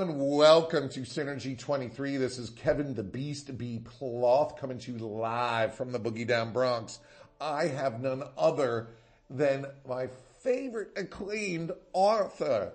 everyone. 0.00 0.28
Welcome 0.28 0.88
to 0.90 1.00
Synergy 1.00 1.58
23. 1.58 2.18
This 2.18 2.38
is 2.38 2.50
Kevin 2.50 2.94
the 2.94 3.02
Beast 3.02 3.58
B. 3.58 3.80
Ploth 3.82 4.56
coming 4.56 4.78
to 4.78 4.92
you 4.92 4.98
live 4.98 5.74
from 5.74 5.90
the 5.90 5.98
Boogie 5.98 6.26
Down 6.26 6.52
Bronx. 6.52 7.00
I 7.40 7.66
have 7.66 8.00
none 8.00 8.22
other 8.36 8.90
than 9.28 9.66
my 9.88 10.06
favorite 10.40 10.92
acclaimed 10.96 11.72
author, 11.92 12.74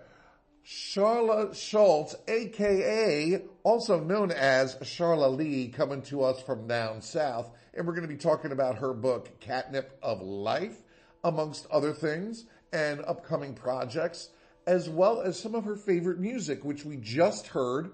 Sharla 0.68 1.56
Schultz, 1.56 2.14
aka 2.28 3.42
also 3.64 4.02
known 4.02 4.32
as 4.32 4.76
Sharla 4.78 5.34
Lee, 5.34 5.70
coming 5.70 6.02
to 6.04 6.24
us 6.24 6.42
from 6.42 6.68
down 6.68 7.02
south. 7.02 7.50
And 7.74 7.88
we're 7.88 7.94
going 7.94 8.08
to 8.08 8.14
be 8.14 8.20
talking 8.20 8.52
about 8.52 8.80
her 8.80 8.94
book, 8.94 9.40
Catnip 9.40 9.98
of 10.04 10.22
Life, 10.22 10.82
amongst 11.24 11.68
other 11.72 11.94
things, 11.94 12.46
and 12.74 13.00
upcoming 13.06 13.54
projects 13.54 14.30
as 14.66 14.90
well 14.90 15.22
as 15.22 15.40
some 15.40 15.56
of 15.56 15.66
her 15.66 15.76
favorite 15.76 16.20
music, 16.20 16.64
which 16.64 16.86
we 16.86 16.98
just 16.98 17.48
heard. 17.48 17.92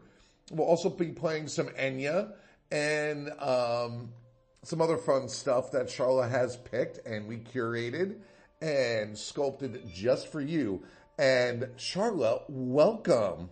We'll 0.52 0.68
also 0.68 0.90
be 0.90 1.08
playing 1.08 1.48
some 1.48 1.68
Enya 1.70 2.34
and 2.72 3.30
um, 3.40 4.10
some 4.64 4.82
other 4.82 4.98
fun 4.98 5.30
stuff 5.30 5.72
that 5.72 5.88
Sharla 5.88 6.30
has 6.30 6.58
picked 6.58 7.06
and 7.06 7.28
we 7.28 7.38
curated 7.38 8.18
and 8.62 9.18
sculpted 9.18 9.82
just 9.94 10.32
for 10.32 10.42
you. 10.42 10.84
And 11.18 11.64
Sharla, 11.78 12.44
welcome. 12.50 13.50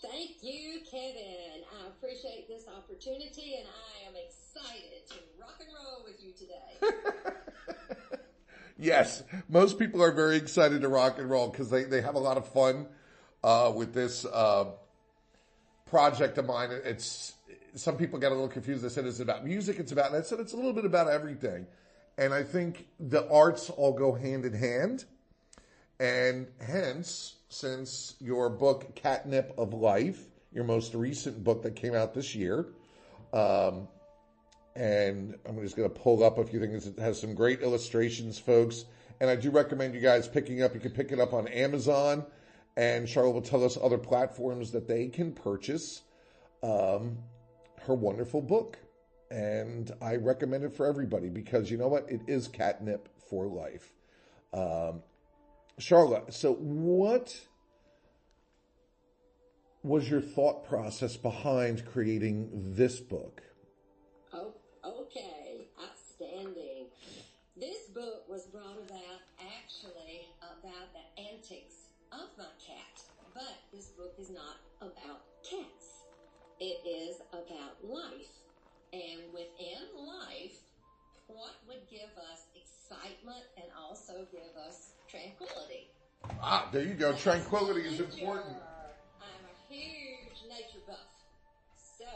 Thank 0.00 0.42
you, 0.42 0.80
Kevin. 0.90 1.64
I 1.82 1.88
appreciate 1.88 2.48
this 2.48 2.64
opportunity 2.68 3.56
and 3.58 3.68
I 3.68 4.08
am 4.08 4.14
excited 4.16 5.06
to 5.10 5.16
rock 5.40 5.60
and 5.60 5.68
roll 5.74 6.04
with 6.04 6.22
you 6.22 6.32
today. 6.32 7.34
Yes, 8.78 9.24
most 9.48 9.76
people 9.76 10.02
are 10.04 10.12
very 10.12 10.36
excited 10.36 10.82
to 10.82 10.88
rock 10.88 11.18
and 11.18 11.28
roll 11.28 11.48
because 11.48 11.68
they, 11.68 11.82
they 11.82 12.00
have 12.00 12.14
a 12.14 12.20
lot 12.20 12.36
of 12.36 12.46
fun 12.46 12.86
uh, 13.42 13.72
with 13.74 13.92
this 13.92 14.24
uh, 14.24 14.66
project 15.86 16.38
of 16.38 16.46
mine. 16.46 16.70
It's 16.84 17.34
some 17.74 17.96
people 17.96 18.20
get 18.20 18.30
a 18.30 18.34
little 18.34 18.48
confused. 18.48 18.84
They 18.84 18.88
said 18.88 19.04
it's 19.04 19.18
about 19.18 19.44
music. 19.44 19.80
It's 19.80 19.90
about. 19.90 20.14
I 20.14 20.22
said 20.22 20.38
it's 20.38 20.52
a 20.52 20.56
little 20.56 20.72
bit 20.72 20.84
about 20.84 21.08
everything, 21.08 21.66
and 22.16 22.32
I 22.32 22.44
think 22.44 22.86
the 23.00 23.28
arts 23.28 23.68
all 23.68 23.92
go 23.92 24.14
hand 24.14 24.44
in 24.44 24.52
hand, 24.52 25.04
and 25.98 26.46
hence, 26.64 27.34
since 27.48 28.14
your 28.20 28.48
book 28.48 28.94
Catnip 28.94 29.54
of 29.58 29.74
Life, 29.74 30.20
your 30.52 30.64
most 30.64 30.94
recent 30.94 31.42
book 31.42 31.62
that 31.62 31.74
came 31.74 31.96
out 31.96 32.14
this 32.14 32.36
year. 32.36 32.66
Um, 33.32 33.88
and 34.76 35.34
I'm 35.46 35.60
just 35.60 35.76
going 35.76 35.88
to 35.88 35.94
pull 35.94 36.22
up 36.22 36.38
a 36.38 36.44
few 36.44 36.60
things. 36.60 36.86
It 36.86 36.98
has 36.98 37.20
some 37.20 37.34
great 37.34 37.62
illustrations, 37.62 38.38
folks. 38.38 38.84
And 39.20 39.28
I 39.28 39.36
do 39.36 39.50
recommend 39.50 39.94
you 39.94 40.00
guys 40.00 40.28
picking 40.28 40.62
up. 40.62 40.74
You 40.74 40.80
can 40.80 40.92
pick 40.92 41.10
it 41.10 41.18
up 41.18 41.32
on 41.32 41.48
Amazon, 41.48 42.24
and 42.76 43.08
Charlotte 43.08 43.32
will 43.32 43.42
tell 43.42 43.64
us 43.64 43.76
other 43.82 43.98
platforms 43.98 44.70
that 44.72 44.86
they 44.86 45.08
can 45.08 45.32
purchase 45.32 46.02
um, 46.62 47.18
her 47.82 47.94
wonderful 47.94 48.40
book. 48.40 48.78
And 49.30 49.90
I 50.00 50.16
recommend 50.16 50.64
it 50.64 50.72
for 50.72 50.86
everybody 50.86 51.28
because 51.28 51.70
you 51.70 51.76
know 51.76 51.88
what? 51.88 52.08
It 52.08 52.22
is 52.28 52.46
catnip 52.48 53.08
for 53.28 53.46
life. 53.46 53.92
Um, 54.52 55.02
Charlotte, 55.78 56.32
so 56.32 56.54
what 56.54 57.38
was 59.82 60.08
your 60.08 60.20
thought 60.20 60.66
process 60.66 61.16
behind 61.16 61.84
creating 61.84 62.48
this 62.52 63.00
book? 63.00 63.42
book 63.42 63.47
is 74.18 74.30
not 74.30 74.58
about 74.80 75.22
cats. 75.42 76.02
It 76.60 76.82
is 76.84 77.22
about 77.32 77.78
life. 77.82 78.34
And 78.92 79.32
within 79.32 79.86
life, 79.94 80.58
what 81.28 81.54
would 81.68 81.86
give 81.90 82.10
us 82.18 82.50
excitement 82.56 83.44
and 83.56 83.66
also 83.78 84.26
give 84.32 84.56
us 84.66 84.90
tranquility? 85.08 85.90
Ah, 86.42 86.68
there 86.72 86.82
you 86.82 86.94
go. 86.94 87.12
Tranquility 87.14 87.82
is 87.82 88.00
important. 88.00 88.56
I'm 89.20 89.44
a 89.46 89.72
huge 89.72 90.42
nature 90.48 90.82
buff. 90.86 91.14
So 91.76 92.10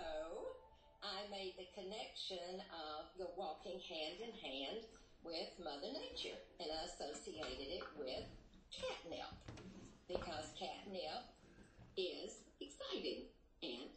I 1.03 1.29
made 1.31 1.55
the 1.59 1.69
connection 1.75 2.63
of 2.73 3.07
the 3.19 3.29
walking 3.37 3.79
hand 3.79 4.19
in 4.19 4.33
hand 4.43 4.83
with 5.23 5.51
Mother 5.63 5.93
Nature 5.93 6.35
and 6.59 6.69
I 6.73 6.87
associated 6.91 7.69
it 7.79 7.85
with 7.95 8.27
catnip 8.75 9.31
because 10.09 10.51
catnip 10.59 11.32
is 11.97 12.39
exciting 12.61 13.25
and 13.63 13.89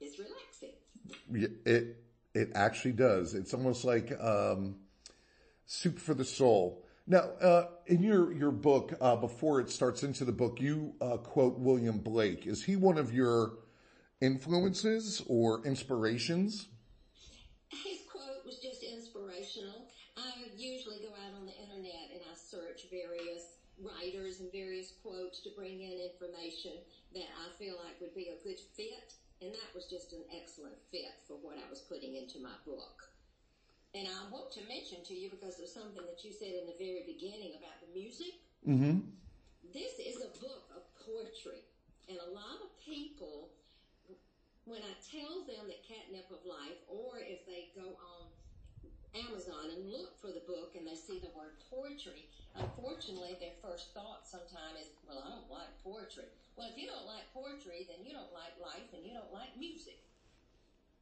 is 0.00 0.18
relaxing. 0.18 0.74
It 1.64 1.96
it 2.34 2.52
actually 2.54 2.92
does. 2.92 3.34
It's 3.34 3.54
almost 3.54 3.84
like 3.84 4.12
um, 4.20 4.76
soup 5.66 5.98
for 5.98 6.14
the 6.14 6.24
soul. 6.24 6.84
Now, 7.06 7.30
uh, 7.40 7.66
in 7.86 8.02
your 8.02 8.32
your 8.32 8.52
book, 8.52 8.96
uh, 9.00 9.16
before 9.16 9.60
it 9.60 9.70
starts 9.70 10.02
into 10.02 10.24
the 10.24 10.32
book, 10.32 10.60
you 10.60 10.94
uh, 11.00 11.16
quote 11.16 11.58
William 11.58 11.98
Blake. 11.98 12.46
Is 12.46 12.64
he 12.64 12.76
one 12.76 12.98
of 12.98 13.12
your 13.12 13.58
influences 14.20 15.22
or 15.26 15.64
inspirations? 15.66 16.68
His 17.68 18.00
quote 18.10 18.44
was 18.44 18.58
just 18.58 18.82
inspirational. 18.82 19.86
I 20.16 20.30
usually 20.56 20.98
go 20.98 21.10
out 21.26 21.34
on 21.38 21.46
the 21.46 21.56
internet 21.56 22.12
and 22.12 22.20
I 22.30 22.34
search 22.36 22.86
various 22.90 23.58
writers 23.82 24.40
and 24.40 24.52
various 24.52 24.92
quotes 25.02 25.40
to 25.40 25.50
bring 25.56 25.80
in 25.80 25.98
information 26.12 26.72
that 27.14 27.30
I 27.30 27.46
feel 27.58 27.76
like 27.82 28.00
would 28.00 28.14
be 28.14 28.30
a 28.30 28.42
good 28.42 28.58
fit. 28.76 29.14
And 29.40 29.56
that 29.56 29.70
was 29.72 29.88
just 29.88 30.12
an 30.12 30.20
excellent 30.36 30.76
fit 30.92 31.16
for 31.24 31.40
what 31.40 31.56
I 31.56 31.64
was 31.72 31.80
putting 31.80 32.14
into 32.14 32.38
my 32.44 32.52
book. 32.68 33.08
And 33.96 34.06
I 34.06 34.28
want 34.30 34.52
to 34.54 34.62
mention 34.68 35.02
to 35.08 35.14
you 35.16 35.32
because 35.32 35.58
of 35.58 35.66
something 35.66 36.04
that 36.04 36.22
you 36.22 36.30
said 36.30 36.54
in 36.54 36.68
the 36.68 36.78
very 36.78 37.08
beginning 37.08 37.56
about 37.56 37.80
the 37.82 37.90
music. 37.90 38.36
Mm-hmm. 38.68 39.02
This 39.72 39.98
is 39.98 40.20
a 40.22 40.30
book 40.38 40.68
of 40.76 40.84
poetry. 41.02 41.64
And 42.06 42.20
a 42.20 42.30
lot 42.30 42.60
of 42.62 42.70
people, 42.84 43.50
when 44.68 44.84
I 44.84 44.94
tell 45.08 45.42
them 45.48 45.72
that 45.72 45.82
Catnip 45.88 46.28
of 46.30 46.44
Life, 46.46 46.78
or 46.86 47.18
if 47.18 47.42
they 47.48 47.72
go 47.74 47.96
on 47.96 48.28
Amazon 49.16 49.74
and 49.74 49.90
look 49.90 50.14
for 50.22 50.30
the 50.30 50.44
book 50.46 50.78
and 50.78 50.86
they 50.86 50.94
see 50.94 51.18
the 51.18 51.34
word 51.34 51.58
poetry, 51.66 52.30
unfortunately 52.54 53.40
their 53.40 53.56
first 53.58 53.90
thought 53.90 54.22
sometimes 54.28 54.86
is, 54.86 54.90
well, 55.02 55.18
I 55.18 55.34
don't 55.34 55.50
like 55.50 55.72
poetry. 55.82 56.30
Well, 56.60 56.68
if 56.68 56.76
you 56.76 56.88
don't 56.88 57.06
like 57.06 57.24
poetry, 57.32 57.86
then 57.88 58.04
you 58.04 58.12
don't 58.12 58.34
like 58.34 58.52
life 58.62 58.92
and 58.94 59.02
you 59.02 59.14
don't 59.14 59.32
like 59.32 59.56
music. 59.58 59.96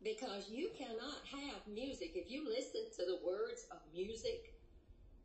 Because 0.04 0.48
you 0.48 0.70
cannot 0.78 1.18
have 1.32 1.66
music. 1.66 2.12
If 2.14 2.30
you 2.30 2.46
listen 2.48 2.82
to 2.96 3.02
the 3.04 3.18
words 3.26 3.66
of 3.72 3.78
music, 3.92 4.54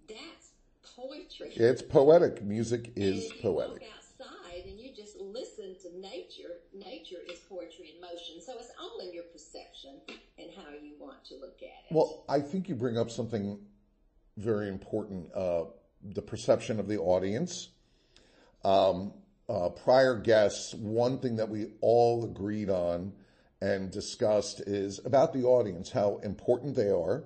that's 0.09 0.53
poetry. 0.97 1.51
It's 1.55 1.83
poetic. 1.83 2.41
Music 2.41 2.94
is 2.95 3.31
poetic 3.44 3.83
outside 3.95 4.66
and 4.66 4.79
you 4.79 4.89
just 4.95 5.17
listen 5.19 5.75
to 5.83 5.99
nature, 5.99 6.61
nature 6.73 7.21
is 7.29 7.38
poetry 7.47 7.94
in 7.94 8.01
motion. 8.01 8.41
So 8.44 8.53
it's 8.57 8.71
all 8.81 9.07
in 9.07 9.13
your 9.13 9.25
perception 9.25 10.01
and 10.39 10.50
how 10.57 10.71
you 10.71 10.94
want 11.00 11.23
to 11.25 11.35
look 11.35 11.57
at 11.61 11.65
it. 11.65 11.91
Well, 11.91 12.25
I 12.27 12.39
think 12.39 12.67
you 12.67 12.73
bring 12.73 12.97
up 12.97 13.11
something 13.11 13.59
very 14.38 14.67
important, 14.67 15.31
uh, 15.35 15.65
the 16.03 16.23
perception 16.23 16.79
of 16.79 16.88
the 16.88 16.97
audience. 16.97 17.69
Um, 18.65 19.13
uh, 19.49 19.69
prior 19.69 20.15
guests, 20.15 20.73
one 20.73 21.19
thing 21.19 21.35
that 21.37 21.49
we 21.49 21.67
all 21.81 22.23
agreed 22.23 22.69
on 22.69 23.13
and 23.61 23.91
discussed 23.91 24.61
is 24.61 24.99
about 25.05 25.33
the 25.33 25.43
audience, 25.43 25.91
how 25.91 26.17
important 26.23 26.75
they 26.75 26.89
are, 26.89 27.23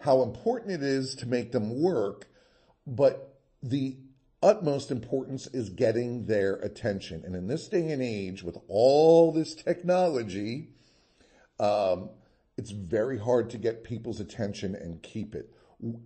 how 0.00 0.22
important 0.22 0.72
it 0.72 0.82
is 0.82 1.14
to 1.16 1.26
make 1.26 1.52
them 1.52 1.80
work, 1.82 2.26
but 2.86 3.38
the 3.62 3.96
utmost 4.42 4.90
importance 4.90 5.46
is 5.48 5.68
getting 5.68 6.26
their 6.26 6.54
attention. 6.56 7.22
And 7.24 7.36
in 7.36 7.46
this 7.46 7.68
day 7.68 7.90
and 7.90 8.02
age, 8.02 8.42
with 8.42 8.58
all 8.68 9.32
this 9.32 9.54
technology, 9.54 10.70
um, 11.60 12.10
it's 12.56 12.70
very 12.70 13.18
hard 13.18 13.50
to 13.50 13.58
get 13.58 13.84
people's 13.84 14.20
attention 14.20 14.74
and 14.74 15.02
keep 15.02 15.34
it. 15.34 15.52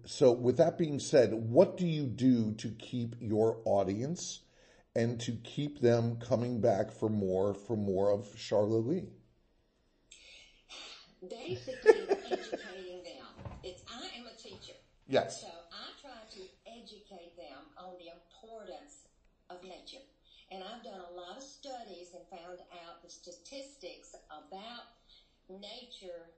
So, 0.04 0.32
with 0.32 0.56
that 0.56 0.78
being 0.78 0.98
said, 0.98 1.34
what 1.34 1.76
do 1.76 1.86
you 1.86 2.06
do 2.06 2.52
to 2.54 2.68
keep 2.70 3.14
your 3.20 3.58
audience 3.64 4.40
and 4.96 5.20
to 5.20 5.32
keep 5.44 5.80
them 5.80 6.16
coming 6.16 6.58
back 6.58 6.90
for 6.90 7.10
more, 7.10 7.52
for 7.52 7.76
more 7.76 8.10
of 8.10 8.24
Sharla 8.34 8.84
Lee? 8.84 9.04
Basically, 11.20 12.00
educating 12.24 13.04
them. 13.04 13.28
It's 13.62 13.82
I 13.92 14.08
am 14.18 14.24
a 14.24 14.34
teacher. 14.40 14.72
Yes. 15.06 15.42
So 15.42 15.52
I 15.70 15.92
try 16.00 16.16
to 16.32 16.42
educate 16.64 17.36
them 17.36 17.60
on 17.76 17.92
the 18.00 18.08
importance 18.08 19.04
of 19.50 19.62
nature. 19.62 20.02
And 20.50 20.64
I've 20.64 20.82
done 20.82 21.00
a 21.00 21.12
lot 21.12 21.36
of 21.36 21.42
studies 21.42 22.16
and 22.16 22.24
found 22.30 22.60
out 22.72 23.02
the 23.04 23.10
statistics 23.10 24.16
about 24.32 24.96
nature 25.50 26.32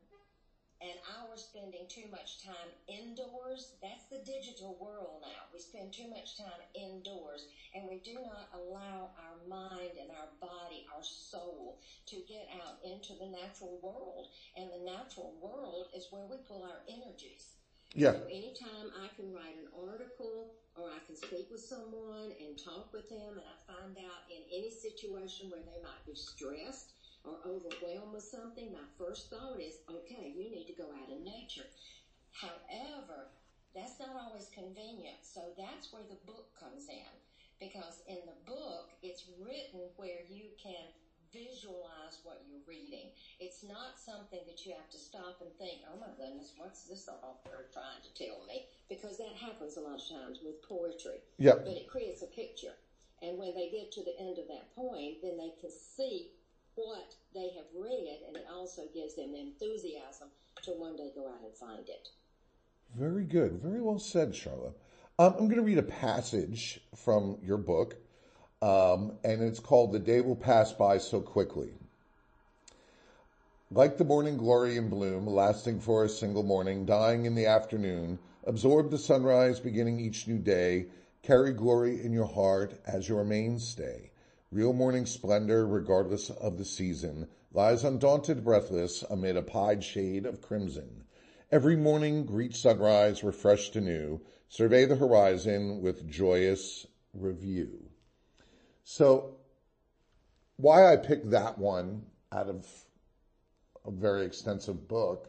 and 0.81 0.95
our 1.19 1.37
spending 1.37 1.87
too 1.91 2.07
much 2.11 2.45
time 2.45 2.71
indoors. 2.87 3.75
That's 3.83 4.07
the 4.11 4.23
digital 4.23 4.79
world 4.79 5.23
now. 5.23 5.51
We 5.53 5.59
spend 5.59 5.93
too 5.93 6.09
much 6.09 6.39
time 6.39 6.63
indoors 6.75 7.47
and 7.75 7.91
we 7.91 7.99
do 7.99 8.15
not 8.15 8.55
allow 8.55 9.11
our 9.19 9.39
mind 9.49 9.99
and 9.99 10.11
our 10.15 10.31
body, 10.41 10.87
our 10.95 11.03
soul 11.03 11.81
to 12.07 12.17
get 12.29 12.47
out 12.63 12.79
into 12.87 13.15
the 13.19 13.27
natural 13.27 13.79
world. 13.83 14.31
And 14.57 14.71
the 14.71 14.87
natural 14.87 15.35
world 15.43 15.91
is 15.97 16.07
where 16.11 16.27
we 16.31 16.39
pull 16.47 16.63
our 16.63 16.87
energies. 16.87 17.59
Yeah. 17.95 18.13
So 18.13 18.23
anytime 18.31 18.95
I 19.03 19.09
can 19.17 19.33
write 19.33 19.59
an 19.59 19.73
article 19.75 20.55
or 20.77 20.91
I 20.95 21.01
can 21.07 21.17
speak 21.17 21.51
with 21.51 21.61
someone 21.61 22.31
and 22.39 22.55
talk 22.55 22.93
with 22.93 23.09
them 23.09 23.41
and 23.41 23.47
I 23.49 23.57
find 23.67 23.97
out 23.99 24.31
in 24.31 24.47
any 24.47 24.71
situation 24.71 25.51
where 25.51 25.65
they 25.65 25.83
might 25.83 26.05
be 26.07 26.15
stressed 26.15 26.93
or 27.25 27.39
overwhelmed 27.47 28.15
with 28.15 28.23
something, 28.23 28.73
my 28.73 28.87
first 28.99 29.31
thought 29.31 29.61
is, 29.61 29.79
okay, 29.91 30.33
you 30.35 30.51
need 30.51 30.67
to 30.67 30.77
go 30.81 30.89
out 30.91 31.11
in 31.11 31.25
nature. 31.25 31.67
However, 32.33 33.31
that's 33.75 33.99
not 33.99 34.17
always 34.17 34.49
convenient. 34.55 35.23
So 35.23 35.53
that's 35.57 35.93
where 35.93 36.07
the 36.07 36.21
book 36.27 36.51
comes 36.59 36.89
in. 36.89 37.13
Because 37.59 38.03
in 38.07 38.23
the 38.23 38.39
book, 38.47 38.95
it's 39.03 39.27
written 39.43 39.91
where 39.97 40.23
you 40.31 40.55
can 40.63 40.87
visualize 41.35 42.23
what 42.25 42.41
you're 42.49 42.65
reading. 42.65 43.11
It's 43.41 43.63
not 43.67 43.99
something 44.01 44.41
that 44.47 44.65
you 44.65 44.73
have 44.73 44.89
to 44.91 44.97
stop 44.97 45.43
and 45.43 45.53
think, 45.59 45.85
oh 45.91 45.99
my 46.01 46.09
goodness, 46.17 46.55
what's 46.57 46.89
this 46.89 47.09
author 47.09 47.69
trying 47.75 48.01
to 48.01 48.13
tell 48.17 48.47
me? 48.47 48.65
Because 48.89 49.19
that 49.19 49.37
happens 49.37 49.77
a 49.77 49.81
lot 49.85 50.01
of 50.01 50.09
times 50.09 50.41
with 50.41 50.63
poetry. 50.65 51.21
Yeah. 51.37 51.61
But 51.61 51.77
it 51.77 51.91
creates 51.91 52.23
a 52.23 52.31
picture. 52.31 52.73
And 53.21 53.37
when 53.37 53.55
they 53.55 53.69
get 53.69 53.91
to 53.93 54.07
the 54.07 54.17
end 54.19 54.39
of 54.39 54.47
that 54.49 54.73
poem, 54.75 55.19
then 55.21 55.37
they 55.37 55.53
can 55.61 55.75
see 55.75 56.31
what 56.79 57.15
they 57.35 57.51
have 57.57 57.67
read, 57.77 58.21
and 58.27 58.37
it 58.37 58.47
also 58.51 58.83
gives 58.95 59.17
them 59.17 59.35
enthusiasm 59.35 60.29
to 60.63 60.71
one 60.71 60.97
day 60.97 61.11
go 61.15 61.27
out 61.27 61.43
and 61.45 61.55
find 61.55 61.89
it. 61.89 62.09
Very 62.97 63.25
good. 63.25 63.61
Very 63.61 63.81
well 63.81 63.99
said, 63.99 64.35
Charlotte. 64.35 64.79
Um, 65.19 65.35
I'm 65.35 65.45
going 65.47 65.57
to 65.57 65.63
read 65.63 65.79
a 65.79 65.83
passage 65.83 66.81
from 66.95 67.39
your 67.43 67.57
book, 67.57 67.97
um, 68.63 69.13
and 69.25 69.43
it's 69.43 69.59
called 69.59 69.93
The 69.93 69.99
Day 69.99 70.21
Will 70.21 70.37
Pass 70.37 70.73
By 70.73 70.99
So 70.99 71.21
Quickly. 71.21 71.71
Like 73.71 73.99
the 73.99 74.05
morning 74.05 74.37
glory 74.37 74.79
and 74.79 74.89
bloom, 74.89 75.27
lasting 75.27 75.81
for 75.81 76.05
a 76.05 76.09
single 76.09 76.45
morning, 76.45 76.87
dying 76.87 77.27
in 77.27 77.35
the 77.35 77.47
afternoon, 77.47 78.19
absorb 78.47 78.91
the 78.91 78.99
sunrise 78.99 79.61
beginning 79.61 80.01
each 80.01 80.27
new 80.27 80.39
day, 80.39 80.87
carry 81.23 81.53
glory 81.53 82.03
in 82.03 82.13
your 82.13 82.27
heart 82.27 82.81
as 82.87 83.09
your 83.09 83.25
mainstay. 83.25 84.11
Real 84.51 84.73
morning 84.73 85.05
splendor, 85.05 85.67
regardless 85.67 86.31
of 86.31 86.57
the 86.57 86.65
season, 86.65 87.29
lies 87.53 87.85
undaunted, 87.85 88.43
breathless, 88.43 89.03
amid 89.11 89.37
a 89.37 89.43
pied 89.43 89.85
shade 89.85 90.25
of 90.25 90.41
crimson. 90.41 91.05
Every 91.53 91.77
morning 91.77 92.25
greet 92.25 92.57
sunrise, 92.57 93.23
refreshed 93.23 93.77
anew, 93.77 94.23
survey 94.49 94.87
the 94.87 94.97
horizon 94.97 95.83
with 95.83 96.09
joyous 96.09 96.87
review. 97.13 97.91
So, 98.85 99.37
why 100.57 100.91
I 100.91 100.97
picked 100.97 101.29
that 101.31 101.59
one 101.59 102.07
out 102.33 102.49
of 102.49 102.67
a 103.85 103.91
very 103.91 104.25
extensive 104.25 104.89
book, 104.89 105.29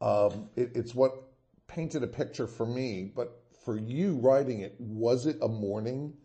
um, 0.00 0.50
it, 0.54 0.70
it's 0.76 0.94
what 0.94 1.20
painted 1.66 2.04
a 2.04 2.06
picture 2.06 2.46
for 2.46 2.64
me, 2.64 3.10
but 3.12 3.42
for 3.64 3.76
you 3.76 4.18
writing 4.18 4.60
it, 4.60 4.76
was 4.78 5.26
it 5.26 5.38
a 5.42 5.48
morning? 5.48 6.16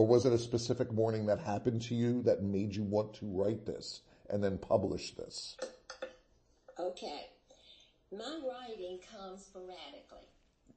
Or 0.00 0.06
was 0.06 0.24
it 0.24 0.32
a 0.32 0.38
specific 0.38 0.90
morning 0.90 1.26
that 1.26 1.40
happened 1.40 1.82
to 1.82 1.94
you 1.94 2.22
that 2.22 2.42
made 2.42 2.74
you 2.74 2.84
want 2.84 3.12
to 3.20 3.26
write 3.28 3.66
this 3.66 4.00
and 4.30 4.42
then 4.42 4.56
publish 4.56 5.12
this? 5.14 5.58
Okay. 6.78 7.28
My 8.10 8.40
writing 8.40 9.00
comes 9.12 9.44
sporadically. 9.44 10.24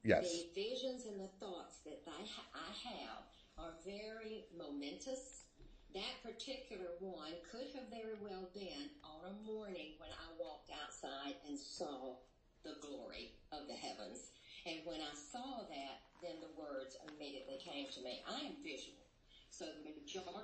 Yes. 0.04 0.28
The 0.28 0.52
visions 0.52 1.06
and 1.08 1.18
the 1.18 1.32
thoughts 1.40 1.80
that 1.86 2.04
I, 2.04 2.20
ha- 2.20 2.52
I 2.52 2.70
have 2.84 3.24
are 3.56 3.72
very 3.80 4.44
momentous. 4.52 5.48
That 5.94 6.20
particular 6.20 6.92
one 7.00 7.32
could 7.50 7.72
have 7.72 7.88
very 7.88 8.20
well 8.20 8.52
been 8.52 8.92
on 9.00 9.24
a 9.24 9.34
morning 9.48 9.96
when 9.96 10.12
I 10.12 10.36
walked 10.36 10.68
outside 10.84 11.40
and 11.48 11.58
saw 11.58 12.20
the 12.62 12.76
glory 12.84 13.32
of 13.56 13.68
the 13.72 13.80
heavens. 13.88 14.36
And 14.68 14.84
when 14.84 15.00
I 15.00 15.16
saw 15.16 15.64
that, 15.64 15.96
then 16.20 16.44
the 16.44 16.52
words 16.60 17.00
immediately 17.08 17.56
came 17.56 17.88
to 17.88 18.04
me. 18.04 18.20
I 18.28 18.44
am 18.44 18.60
visual. 18.62 19.03
So 19.54 19.70
the 19.70 19.94
majority 19.94 20.34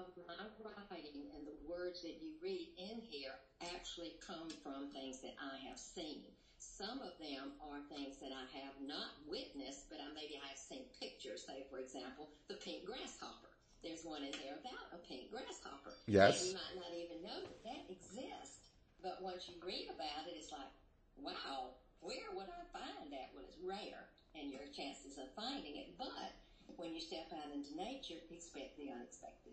of 0.00 0.08
my 0.16 0.72
writing 0.88 1.28
and 1.36 1.44
the 1.44 1.60
words 1.68 2.00
that 2.00 2.24
you 2.24 2.40
read 2.40 2.72
in 2.80 3.04
here 3.04 3.36
actually 3.60 4.16
come 4.24 4.48
from 4.64 4.88
things 4.96 5.20
that 5.20 5.36
I 5.36 5.60
have 5.68 5.76
seen. 5.76 6.24
Some 6.56 7.04
of 7.04 7.12
them 7.20 7.52
are 7.60 7.84
things 7.92 8.16
that 8.24 8.32
I 8.32 8.48
have 8.64 8.80
not 8.80 9.20
witnessed, 9.28 9.92
but 9.92 10.00
I 10.00 10.08
maybe 10.16 10.40
I 10.40 10.56
have 10.56 10.56
seen 10.56 10.88
pictures. 10.96 11.44
Say, 11.44 11.68
for 11.68 11.84
example, 11.84 12.32
the 12.48 12.56
pink 12.64 12.88
grasshopper. 12.88 13.52
There's 13.84 14.08
one 14.08 14.24
in 14.24 14.32
there 14.40 14.56
about 14.56 14.96
a 14.96 15.00
pink 15.04 15.28
grasshopper. 15.28 15.92
Yes. 16.08 16.40
And 16.40 16.48
you 16.48 16.56
might 16.56 16.76
not 16.80 16.92
even 16.96 17.20
know 17.20 17.44
that 17.44 17.60
that 17.68 17.84
exists. 17.92 18.72
But 19.04 19.20
once 19.20 19.52
you 19.52 19.60
read 19.60 19.92
about 19.92 20.24
it, 20.24 20.40
it's 20.40 20.48
like, 20.48 20.72
wow, 21.20 21.76
where 22.00 22.32
would 22.32 22.48
I 22.48 22.64
find 22.72 23.12
that? 23.12 23.36
Well, 23.36 23.44
it's 23.44 23.60
rare, 23.60 24.08
and 24.32 24.48
your 24.48 24.64
chances 24.72 25.20
of 25.20 25.28
finding 25.36 25.76
it. 25.76 25.92
But 26.00 26.32
when 26.76 26.94
you 26.94 27.00
step 27.00 27.26
out 27.32 27.52
into 27.54 27.76
nature, 27.76 28.14
expect 28.30 28.76
the 28.76 28.90
unexpected. 28.92 29.52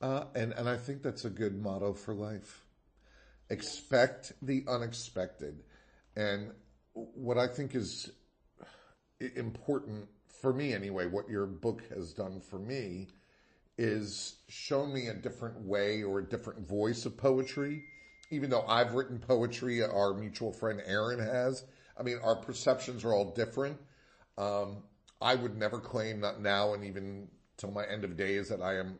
Uh, 0.00 0.24
and, 0.34 0.52
and 0.52 0.68
I 0.68 0.76
think 0.76 1.02
that's 1.02 1.24
a 1.24 1.30
good 1.30 1.60
motto 1.60 1.92
for 1.92 2.14
life. 2.14 2.62
Expect 3.50 4.32
the 4.42 4.64
unexpected. 4.68 5.62
And 6.16 6.52
what 6.92 7.38
I 7.38 7.46
think 7.46 7.74
is 7.74 8.10
important 9.36 10.08
for 10.40 10.52
me 10.52 10.72
anyway, 10.72 11.06
what 11.06 11.28
your 11.28 11.46
book 11.46 11.82
has 11.94 12.12
done 12.12 12.40
for 12.40 12.58
me 12.58 13.08
is 13.78 14.36
shown 14.48 14.92
me 14.92 15.08
a 15.08 15.14
different 15.14 15.60
way 15.60 16.02
or 16.02 16.18
a 16.18 16.24
different 16.24 16.66
voice 16.66 17.06
of 17.06 17.16
poetry. 17.16 17.84
Even 18.30 18.50
though 18.50 18.64
I've 18.66 18.94
written 18.94 19.18
poetry, 19.18 19.82
our 19.82 20.14
mutual 20.14 20.52
friend 20.52 20.82
Aaron 20.84 21.20
has. 21.20 21.64
I 21.98 22.02
mean, 22.02 22.18
our 22.22 22.36
perceptions 22.36 23.04
are 23.04 23.12
all 23.12 23.32
different. 23.32 23.78
Um, 24.36 24.78
I 25.20 25.34
would 25.34 25.56
never 25.56 25.80
claim 25.80 26.20
not 26.20 26.40
now 26.40 26.74
and 26.74 26.84
even 26.84 27.28
till 27.56 27.70
my 27.70 27.84
end 27.86 28.04
of 28.04 28.16
days 28.16 28.48
that 28.48 28.60
I 28.60 28.78
am 28.78 28.98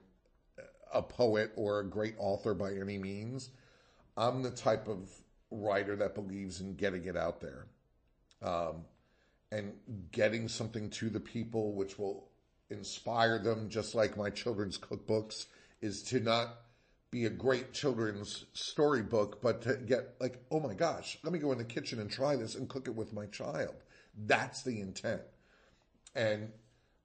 a 0.93 1.03
poet 1.03 1.53
or 1.57 1.81
a 1.81 1.85
great 1.85 2.15
author 2.19 2.55
by 2.55 2.73
any 2.73 2.99
means. 2.99 3.51
I'm 4.17 4.43
the 4.43 4.51
type 4.51 4.89
of 4.89 5.11
writer 5.51 5.95
that 5.97 6.15
believes 6.15 6.61
in 6.61 6.75
getting 6.75 7.05
it 7.05 7.17
out 7.17 7.41
there 7.41 7.67
um, 8.43 8.85
and 9.52 9.75
getting 10.11 10.49
something 10.49 10.90
to 10.90 11.11
the 11.11 11.21
people 11.21 11.75
which 11.75 11.99
will 11.99 12.29
inspire 12.71 13.38
them, 13.38 13.69
just 13.69 13.95
like 13.95 14.17
my 14.17 14.31
children's 14.31 14.79
cookbooks, 14.79 15.47
is 15.81 16.02
to 16.05 16.21
not 16.21 16.57
be 17.11 17.26
a 17.26 17.31
great 17.31 17.73
children's 17.73 18.47
storybook, 18.55 19.40
but 19.40 19.62
to 19.62 19.76
get 19.76 20.14
like, 20.21 20.43
oh 20.50 20.61
my 20.61 20.75
gosh, 20.75 21.19
let 21.23 21.33
me 21.33 21.38
go 21.38 21.52
in 21.52 21.59
the 21.59 21.64
kitchen 21.64 22.00
and 22.00 22.11
try 22.11 22.37
this 22.37 22.55
and 22.55 22.69
cook 22.69 22.88
it 22.88 22.97
with 22.97 23.12
my 23.12 23.26
child. 23.26 23.75
That's 24.26 24.62
the 24.62 24.81
intent. 24.81 25.23
And 26.16 26.50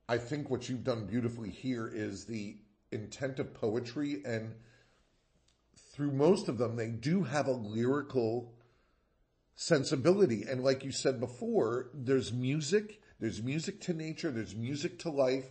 I 0.09 0.17
think 0.17 0.49
what 0.49 0.69
you've 0.69 0.83
done 0.83 1.05
beautifully 1.05 1.49
here 1.49 1.87
is 1.93 2.25
the 2.25 2.57
intent 2.91 3.39
of 3.39 3.53
poetry 3.53 4.21
and 4.25 4.55
through 5.93 6.11
most 6.11 6.47
of 6.47 6.57
them, 6.57 6.77
they 6.77 6.89
do 6.89 7.23
have 7.23 7.47
a 7.47 7.51
lyrical 7.51 8.53
sensibility. 9.55 10.43
And 10.49 10.63
like 10.63 10.85
you 10.85 10.91
said 10.91 11.19
before, 11.19 11.89
there's 11.93 12.31
music, 12.31 13.01
there's 13.19 13.43
music 13.43 13.81
to 13.81 13.93
nature, 13.93 14.31
there's 14.31 14.55
music 14.55 14.99
to 14.99 15.11
life. 15.11 15.45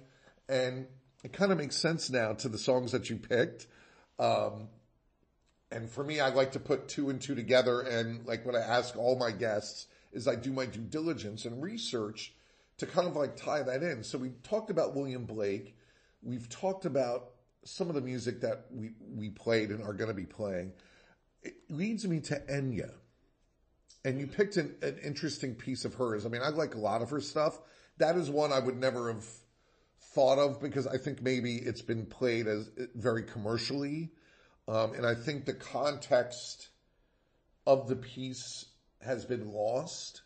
And 0.48 0.86
it 1.22 1.32
kind 1.32 1.52
of 1.52 1.58
makes 1.58 1.76
sense 1.76 2.10
now 2.10 2.32
to 2.32 2.48
the 2.48 2.58
songs 2.58 2.92
that 2.92 3.10
you 3.10 3.16
picked. 3.16 3.66
Um, 4.18 4.68
and 5.70 5.88
for 5.88 6.02
me, 6.02 6.20
I 6.20 6.30
like 6.30 6.52
to 6.52 6.60
put 6.60 6.88
two 6.88 7.10
and 7.10 7.20
two 7.20 7.34
together. 7.34 7.80
And 7.80 8.26
like 8.26 8.46
what 8.46 8.56
I 8.56 8.60
ask 8.60 8.96
all 8.96 9.18
my 9.18 9.30
guests 9.30 9.86
is 10.12 10.26
I 10.26 10.36
do 10.36 10.52
my 10.52 10.66
due 10.66 10.80
diligence 10.80 11.44
and 11.44 11.62
research 11.62 12.34
to 12.80 12.87
kind 12.87 13.06
of 13.06 13.16
like 13.16 13.37
tie 13.37 13.62
that 13.62 13.82
in. 13.82 14.02
So 14.02 14.18
we 14.18 14.30
talked 14.42 14.70
about 14.70 14.94
William 14.94 15.25
Blake. 15.25 15.76
We've 16.22 16.49
talked 16.49 16.84
about 16.84 17.30
some 17.64 17.88
of 17.88 17.94
the 17.94 18.00
music 18.00 18.40
that 18.40 18.66
we, 18.70 18.92
we 19.00 19.30
played 19.30 19.70
and 19.70 19.82
are 19.82 19.92
going 19.92 20.08
to 20.08 20.14
be 20.14 20.26
playing. 20.26 20.72
It 21.42 21.54
leads 21.68 22.06
me 22.06 22.20
to 22.20 22.37
Enya. 22.50 22.90
And 24.04 24.18
you 24.18 24.26
picked 24.26 24.56
an, 24.56 24.75
an 24.82 24.99
interesting 25.04 25.54
piece 25.54 25.84
of 25.84 25.94
hers. 25.94 26.25
I 26.25 26.30
mean, 26.30 26.42
I 26.42 26.49
like 26.49 26.75
a 26.75 26.78
lot 26.78 27.02
of 27.02 27.10
her 27.10 27.20
stuff. 27.20 27.58
That 27.99 28.16
is 28.16 28.30
one 28.30 28.52
I 28.52 28.58
would 28.58 28.76
never 28.76 29.12
have 29.12 29.25
thought 30.14 30.38
of 30.38 30.60
because 30.60 30.87
I 30.87 30.96
think 30.96 31.22
maybe 31.22 31.56
it's 31.56 31.82
been 31.82 32.06
played 32.06 32.46
as 32.46 32.70
very 32.94 33.25
commercially. 33.25 34.10
Um, 34.66 34.94
and 34.94 35.06
I 35.06 35.14
think 35.14 35.44
the 35.44 35.54
context 35.54 36.70
of 37.66 37.88
the 37.88 37.96
piece 37.96 38.64
has 39.02 39.26
been 39.26 39.52
lost. 39.52 40.22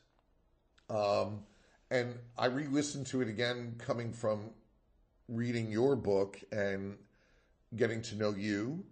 Um, 0.89 1.41
and 1.95 2.19
I 2.37 2.47
re-listened 2.47 3.07
to 3.09 3.21
it 3.21 3.29
again 3.29 3.77
coming 3.79 4.13
from 4.13 4.51
reading 5.29 5.71
your 5.71 5.95
book 5.95 6.41
and 6.51 6.99
getting 7.77 8.03
to 8.03 8.17
know 8.17 8.31
you. 8.31 8.85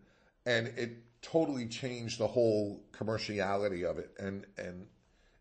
And 0.46 0.68
it 0.68 1.02
totally 1.20 1.66
changed 1.66 2.20
the 2.20 2.28
whole 2.28 2.84
commerciality 2.92 3.82
of 3.82 3.98
it 3.98 4.12
and, 4.20 4.46
and 4.56 4.86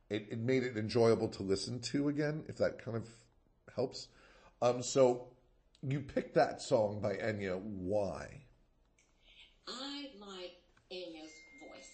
it, 0.10 0.27
it 0.32 0.39
made 0.39 0.63
it 0.63 0.75
enjoyable 0.75 1.27
to 1.27 1.44
listen 1.44 1.80
to 1.82 2.10
again, 2.10 2.46
if 2.48 2.58
that 2.58 2.84
kind 2.84 2.98
of 2.98 3.08
helps. 3.75 4.08
Um, 4.63 4.82
so 4.82 5.27
you 5.84 6.00
picked 6.00 6.34
that 6.34 6.63
song 6.63 7.00
by 7.00 7.13
Enya. 7.13 7.62
Why? 7.62 8.41
I 9.68 10.10
like 10.20 10.56
Enya's 10.91 11.32
voice. 11.60 11.94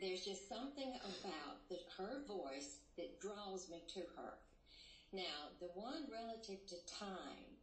There's 0.00 0.24
just 0.24 0.48
something 0.48 0.94
about 1.04 1.68
the, 1.68 1.76
her 1.98 2.22
voice 2.26 2.78
that 2.96 3.20
draws 3.20 3.68
me 3.68 3.82
to 3.92 4.00
her. 4.16 4.32
Now, 5.12 5.54
the 5.60 5.70
one 5.74 6.10
relative 6.10 6.66
to 6.66 6.76
time, 6.86 7.56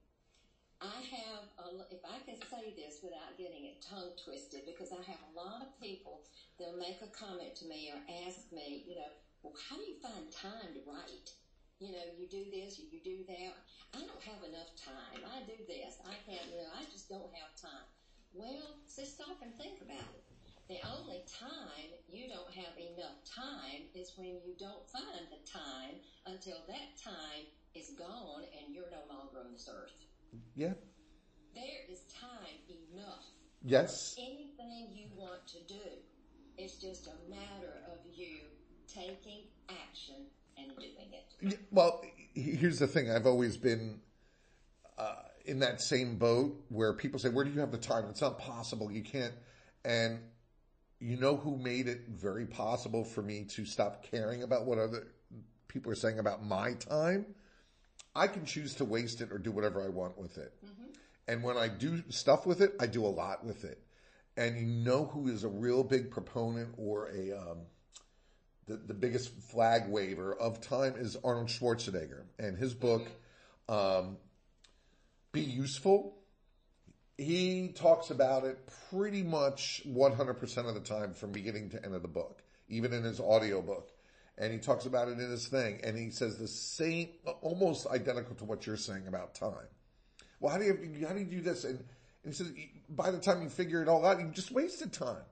I 0.82 1.00
have, 1.16 1.44
a, 1.60 1.68
if 1.92 2.04
I 2.04 2.20
can 2.28 2.40
say 2.52 2.76
this 2.76 3.00
without 3.04 3.40
getting 3.40 3.68
it 3.68 3.84
tongue 3.84 4.16
twisted, 4.20 4.68
because 4.68 4.92
I 4.92 5.00
have 5.00 5.22
a 5.32 5.36
lot 5.36 5.64
of 5.64 5.72
people 5.80 6.24
that'll 6.60 6.80
make 6.80 7.00
a 7.04 7.12
comment 7.12 7.56
to 7.64 7.66
me 7.66 7.92
or 7.92 8.00
ask 8.28 8.52
me, 8.52 8.84
you 8.88 8.96
know, 8.96 9.12
well, 9.44 9.56
how 9.70 9.76
do 9.76 9.84
you 9.84 10.00
find 10.00 10.28
time 10.32 10.76
to 10.76 10.82
write? 10.88 11.32
You 11.80 11.92
know, 11.92 12.06
you 12.16 12.28
do 12.28 12.48
this, 12.52 12.80
you 12.80 13.00
do 13.04 13.24
that. 13.28 13.56
I 13.96 14.00
don't 14.00 14.24
have 14.24 14.44
enough 14.44 14.72
time. 14.80 15.24
I 15.24 15.44
do 15.44 15.60
this. 15.68 16.00
I 16.08 16.16
can't, 16.24 16.48
you 16.48 16.64
know, 16.64 16.72
I 16.72 16.84
just 16.92 17.10
don't 17.10 17.32
have 17.36 17.52
time. 17.60 17.88
Well, 18.34 18.80
just 18.88 19.16
stop 19.16 19.40
and 19.44 19.56
think 19.60 19.80
about 19.82 20.08
it. 20.16 20.33
The 20.70 20.80
only 20.98 21.24
time 21.28 21.92
you 22.08 22.30
don't 22.30 22.52
have 22.56 22.78
enough 22.78 23.20
time 23.26 23.84
is 23.94 24.14
when 24.16 24.40
you 24.46 24.56
don't 24.58 24.88
find 24.90 25.28
the 25.30 25.44
time 25.50 26.00
until 26.26 26.58
that 26.68 26.96
time 27.04 27.46
is 27.76 27.92
gone 27.98 28.44
and 28.58 28.74
you're 28.74 28.90
no 28.90 29.14
longer 29.14 29.40
on 29.46 29.52
this 29.52 29.70
earth. 29.72 29.92
Yeah. 30.56 30.74
There 31.54 31.84
is 31.92 32.00
time 32.20 32.58
enough. 32.70 33.26
Yes. 33.64 34.16
Anything 34.18 34.90
you 34.94 35.08
want 35.16 35.48
to 35.48 35.74
do, 35.74 35.82
it's 36.58 36.78
just 36.78 37.08
a 37.08 37.30
matter 37.30 37.84
of 37.92 38.00
you 38.16 38.38
taking 38.94 39.44
action 39.70 40.28
and 40.58 40.76
doing 40.76 41.52
it. 41.52 41.60
Well, 41.72 42.04
here's 42.34 42.80
the 42.80 42.88
thing. 42.88 43.12
I've 43.12 43.26
always 43.26 43.58
been 43.58 44.00
uh, 44.98 45.16
in 45.46 45.60
that 45.60 45.82
same 45.82 46.18
boat 46.18 46.64
where 46.70 46.94
people 46.94 47.20
say, 47.20 47.30
"Where 47.30 47.44
do 47.44 47.52
you 47.52 47.60
have 47.60 47.72
the 47.72 47.78
time?" 47.78 48.06
It's 48.10 48.22
not 48.22 48.40
possible. 48.40 48.92
You 48.92 49.04
can't. 49.04 49.34
And 49.86 50.20
you 51.04 51.18
know 51.18 51.36
who 51.36 51.58
made 51.58 51.88
it 51.88 52.08
very 52.08 52.46
possible 52.46 53.04
for 53.04 53.22
me 53.22 53.44
to 53.50 53.66
stop 53.66 54.04
caring 54.04 54.42
about 54.42 54.66
what 54.66 54.78
other 54.78 55.08
people 55.68 55.92
are 55.92 55.96
saying 55.96 56.18
about 56.18 56.46
my 56.46 56.74
time? 56.74 57.26
I 58.16 58.28
can 58.28 58.46
choose 58.46 58.76
to 58.76 58.86
waste 58.86 59.20
it 59.20 59.32
or 59.32 59.38
do 59.38 59.52
whatever 59.52 59.84
I 59.84 59.90
want 59.90 60.18
with 60.18 60.38
it. 60.38 60.54
Mm-hmm. 60.66 60.92
And 61.28 61.44
when 61.44 61.58
I 61.58 61.68
do 61.68 62.04
stuff 62.10 62.46
with 62.46 62.62
it, 62.62 62.76
I 62.80 62.88
do 62.88 63.06
a 63.06 63.08
lot 63.08 63.44
with 63.44 63.66
it. 63.66 63.82
And 64.38 64.58
you 64.58 64.66
know 64.66 65.06
who 65.06 65.28
is 65.28 65.44
a 65.44 65.50
real 65.50 65.84
big 65.84 66.10
proponent 66.10 66.76
or 66.78 67.10
a 67.10 67.38
um, 67.38 67.58
the, 68.68 68.78
the 68.78 68.94
biggest 68.94 69.38
flag 69.52 69.90
waver 69.90 70.34
of 70.34 70.62
time 70.62 70.96
is 70.98 71.18
Arnold 71.22 71.48
Schwarzenegger 71.48 72.24
and 72.40 72.58
his 72.58 72.74
book, 72.74 73.06
um, 73.68 74.18
Be 75.34 75.42
Useful. 75.42 76.18
He 77.18 77.70
talks 77.76 78.10
about 78.10 78.44
it 78.44 78.60
pretty 78.90 79.22
much 79.22 79.84
100% 79.88 80.58
of 80.68 80.74
the 80.74 80.80
time 80.80 81.14
from 81.14 81.32
beginning 81.32 81.70
to 81.72 81.86
end 81.86 81.94
of 81.94 82.02
the 82.02 82.08
book, 82.08 82.42
even 82.68 82.92
in 82.94 83.04
his 83.04 83.20
audio 83.20 83.62
book. 83.62 83.92
And 84.38 84.52
he 84.52 84.58
talks 84.58 84.88
about 84.88 85.10
it 85.10 85.20
in 85.20 85.30
his 85.30 85.48
thing. 85.48 85.80
And 85.84 85.96
he 85.98 86.10
says 86.10 86.38
the 86.38 86.48
same, 86.48 87.10
almost 87.42 87.86
identical 87.88 88.36
to 88.38 88.46
what 88.46 88.66
you're 88.66 88.78
saying 88.78 89.08
about 89.08 89.36
time. 89.36 89.68
Well, 90.40 90.52
how 90.52 90.58
do 90.58 90.66
you, 90.66 91.06
how 91.08 91.14
do 91.14 91.20
you 91.20 91.26
do 91.26 91.42
this? 91.42 91.66
And, 91.66 91.78
and 91.78 91.86
he 92.26 92.34
says, 92.34 92.52
by 92.90 93.12
the 93.12 93.20
time 93.20 93.44
you 93.44 93.50
figure 93.50 93.82
it 93.84 93.88
all 93.88 94.06
out, 94.06 94.20
you 94.20 94.28
just 94.34 94.52
wasted 94.52 94.92
time. 94.92 95.24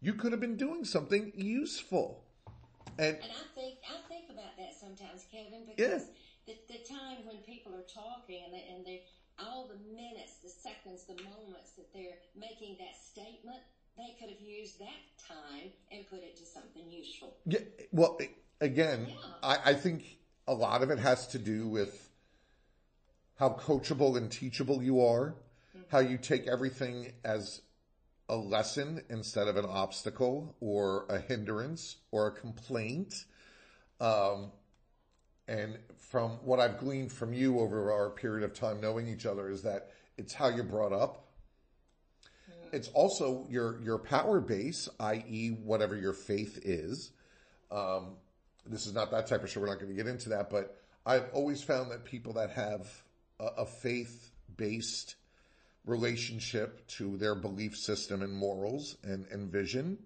You 0.00 0.12
could 0.14 0.32
have 0.32 0.40
been 0.40 0.56
doing 0.56 0.84
something 0.84 1.32
useful. 1.34 2.22
And, 2.98 3.16
and 3.16 3.24
I 3.24 3.60
think 3.60 3.78
I 3.86 4.08
think 4.08 4.30
about 4.30 4.56
that 4.58 4.74
sometimes, 4.78 5.26
Kevin, 5.30 5.64
because 5.66 6.08
yeah. 6.46 6.54
the, 6.54 6.74
the 6.74 6.84
time 6.84 7.26
when 7.26 7.38
people 7.38 7.72
are 7.74 7.86
talking 7.86 8.42
and 8.44 8.54
they, 8.54 8.64
and 8.74 8.84
they 8.84 9.02
all 9.38 9.68
the 9.68 9.78
minutes, 9.94 10.34
the 10.42 10.48
seconds, 10.48 11.04
the 11.04 11.22
moments 11.22 11.72
that 11.76 11.92
they're 11.92 12.18
making 12.38 12.76
that 12.78 12.96
statement, 12.96 13.58
they 13.96 14.14
could 14.18 14.30
have 14.30 14.40
used 14.40 14.78
that 14.78 15.26
time 15.26 15.70
and 15.92 16.08
put 16.08 16.20
it 16.20 16.36
to 16.36 16.46
something 16.46 16.90
useful. 16.90 17.36
Yeah. 17.46 17.60
Well, 17.92 18.18
again, 18.60 19.06
yeah. 19.08 19.14
I, 19.42 19.70
I 19.70 19.74
think 19.74 20.18
a 20.46 20.54
lot 20.54 20.82
of 20.82 20.90
it 20.90 20.98
has 20.98 21.26
to 21.28 21.38
do 21.38 21.68
with 21.68 22.08
how 23.38 23.50
coachable 23.50 24.16
and 24.16 24.30
teachable 24.30 24.82
you 24.82 25.04
are, 25.04 25.34
mm-hmm. 25.76 25.82
how 25.90 25.98
you 25.98 26.18
take 26.18 26.46
everything 26.46 27.12
as 27.24 27.62
a 28.28 28.36
lesson 28.36 29.02
instead 29.08 29.48
of 29.48 29.56
an 29.56 29.64
obstacle 29.64 30.54
or 30.60 31.06
a 31.08 31.18
hindrance 31.18 31.96
or 32.10 32.26
a 32.26 32.30
complaint. 32.30 33.24
Um, 34.00 34.52
and 35.48 35.78
from 35.96 36.32
what 36.44 36.60
I've 36.60 36.78
gleaned 36.78 37.10
from 37.10 37.32
you 37.32 37.58
over 37.60 37.90
our 37.90 38.10
period 38.10 38.44
of 38.44 38.54
time 38.54 38.80
knowing 38.80 39.08
each 39.08 39.26
other 39.26 39.50
is 39.50 39.62
that 39.62 39.90
it's 40.16 40.34
how 40.34 40.48
you're 40.48 40.64
brought 40.64 40.92
up. 40.92 41.24
It's 42.70 42.88
also 42.88 43.46
your, 43.48 43.80
your 43.82 43.98
power 43.98 44.40
base, 44.40 44.88
i.e. 45.00 45.56
whatever 45.64 45.96
your 45.96 46.12
faith 46.12 46.60
is. 46.64 47.12
Um, 47.70 48.16
this 48.66 48.86
is 48.86 48.92
not 48.92 49.10
that 49.10 49.26
type 49.26 49.42
of 49.42 49.50
show. 49.50 49.60
We're 49.60 49.68
not 49.68 49.80
going 49.80 49.90
to 49.90 49.96
get 49.96 50.06
into 50.06 50.28
that, 50.30 50.50
but 50.50 50.76
I've 51.06 51.30
always 51.32 51.62
found 51.62 51.90
that 51.90 52.04
people 52.04 52.34
that 52.34 52.50
have 52.50 52.86
a, 53.40 53.62
a 53.62 53.66
faith 53.66 54.30
based 54.56 55.16
relationship 55.86 56.86
to 56.88 57.16
their 57.16 57.34
belief 57.34 57.74
system 57.74 58.20
and 58.20 58.34
morals 58.34 58.98
and, 59.02 59.26
and 59.30 59.50
vision, 59.50 59.98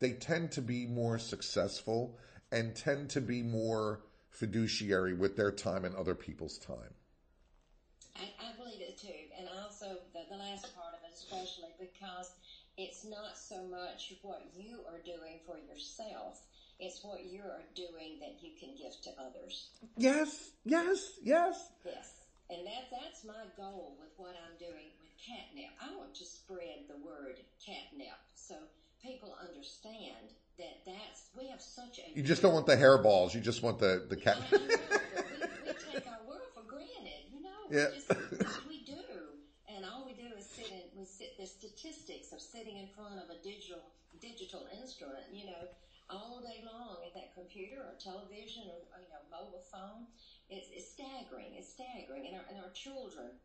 they 0.00 0.12
tend 0.12 0.52
to 0.52 0.60
be 0.60 0.86
more 0.86 1.18
successful 1.18 2.18
and 2.52 2.74
tend 2.76 3.08
to 3.10 3.22
be 3.22 3.42
more 3.42 4.00
fiduciary 4.38 5.14
with 5.14 5.36
their 5.36 5.50
time 5.50 5.84
and 5.84 5.94
other 5.96 6.14
people's 6.14 6.58
time. 6.58 6.94
I, 8.14 8.30
I 8.38 8.56
believe 8.56 8.80
it 8.80 8.98
too. 8.98 9.26
And 9.38 9.48
also 9.62 9.98
the, 10.14 10.22
the 10.30 10.38
last 10.38 10.70
part 10.78 10.94
of 10.94 11.02
it, 11.02 11.14
especially 11.14 11.74
because 11.78 12.30
it's 12.76 13.04
not 13.04 13.34
so 13.34 13.66
much 13.66 14.14
what 14.22 14.46
you 14.56 14.78
are 14.86 15.02
doing 15.04 15.42
for 15.44 15.58
yourself. 15.58 16.38
It's 16.78 17.02
what 17.02 17.26
you 17.26 17.42
are 17.42 17.66
doing 17.74 18.22
that 18.22 18.38
you 18.40 18.54
can 18.54 18.78
give 18.78 18.94
to 19.02 19.10
others. 19.18 19.70
Yes, 19.96 20.50
yes, 20.64 21.18
yes. 21.22 21.72
Yes. 21.84 22.22
And 22.50 22.64
that, 22.64 22.86
that's 22.94 23.26
my 23.26 23.50
goal 23.56 23.98
with 23.98 24.14
what 24.16 24.38
I'm 24.38 24.54
doing 24.58 24.94
with 25.02 25.10
catnip. 25.18 25.74
I 25.82 25.90
want 25.98 26.14
to 26.14 26.24
spread 26.24 26.86
the 26.86 27.02
word 27.04 27.42
catnip 27.58 28.14
so 28.34 28.54
people 29.02 29.34
understand 29.42 30.30
that 30.58 30.84
that's, 30.84 31.30
we 31.38 31.48
have 31.48 31.60
such 31.60 31.98
a. 31.98 32.16
You 32.16 32.22
just 32.22 32.42
don't 32.42 32.52
want 32.52 32.66
the 32.66 32.76
hairballs. 32.76 33.34
You 33.34 33.40
just 33.40 33.62
want 33.62 33.78
the, 33.78 34.06
the 34.08 34.16
cat. 34.16 34.38
we, 34.52 34.58
we, 34.58 34.66
take 34.68 36.06
our 36.06 36.22
world 36.26 36.50
for 36.54 36.62
granted, 36.66 37.30
you 37.32 37.42
know? 37.42 37.60
Yeah. 37.70 37.88
We, 37.90 37.96
just, 37.96 38.68
we 38.68 38.78
do. 38.84 39.02
And 39.70 39.84
all 39.84 40.04
we 40.04 40.14
do 40.14 40.28
is 40.36 40.46
sit 40.46 40.70
in, 40.70 40.82
we 40.98 41.04
sit 41.04 41.38
the 41.38 41.46
statistics 41.46 42.32
of 42.32 42.40
sitting 42.40 42.78
in 42.78 42.88
front 42.94 43.16
of 43.22 43.30
a 43.30 43.38
digital, 43.42 43.82
digital 44.20 44.66
instrument, 44.74 45.30
you 45.32 45.46
know, 45.46 45.70
all 46.10 46.40
day 46.40 46.64
long 46.64 47.04
at 47.04 47.12
that 47.14 47.34
computer 47.36 47.84
or 47.84 47.94
television 48.00 48.64
or, 48.72 48.98
you 49.00 49.10
know, 49.12 49.22
mobile 49.30 49.62
phone 49.70 50.08
it's, 50.48 50.68
it's 50.72 50.88
staggering. 50.96 51.52
It's 51.56 51.68
staggering. 51.68 52.26
And 52.28 52.40
our, 52.40 52.44
and 52.48 52.58
our 52.64 52.72
children, 52.72 53.36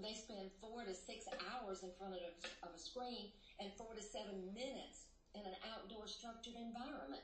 they 0.00 0.16
spend 0.16 0.48
four 0.60 0.84
to 0.84 0.94
six 0.94 1.28
hours 1.52 1.84
in 1.84 1.92
front 2.00 2.16
of 2.16 2.24
a, 2.24 2.32
of 2.64 2.72
a 2.72 2.80
screen 2.80 3.36
and 3.60 3.68
four 3.76 3.92
to 3.92 4.02
seven 4.02 4.48
minutes 4.56 5.11
in 5.34 5.42
an 5.42 5.56
outdoor 5.72 6.06
structured 6.06 6.54
environment. 6.54 7.22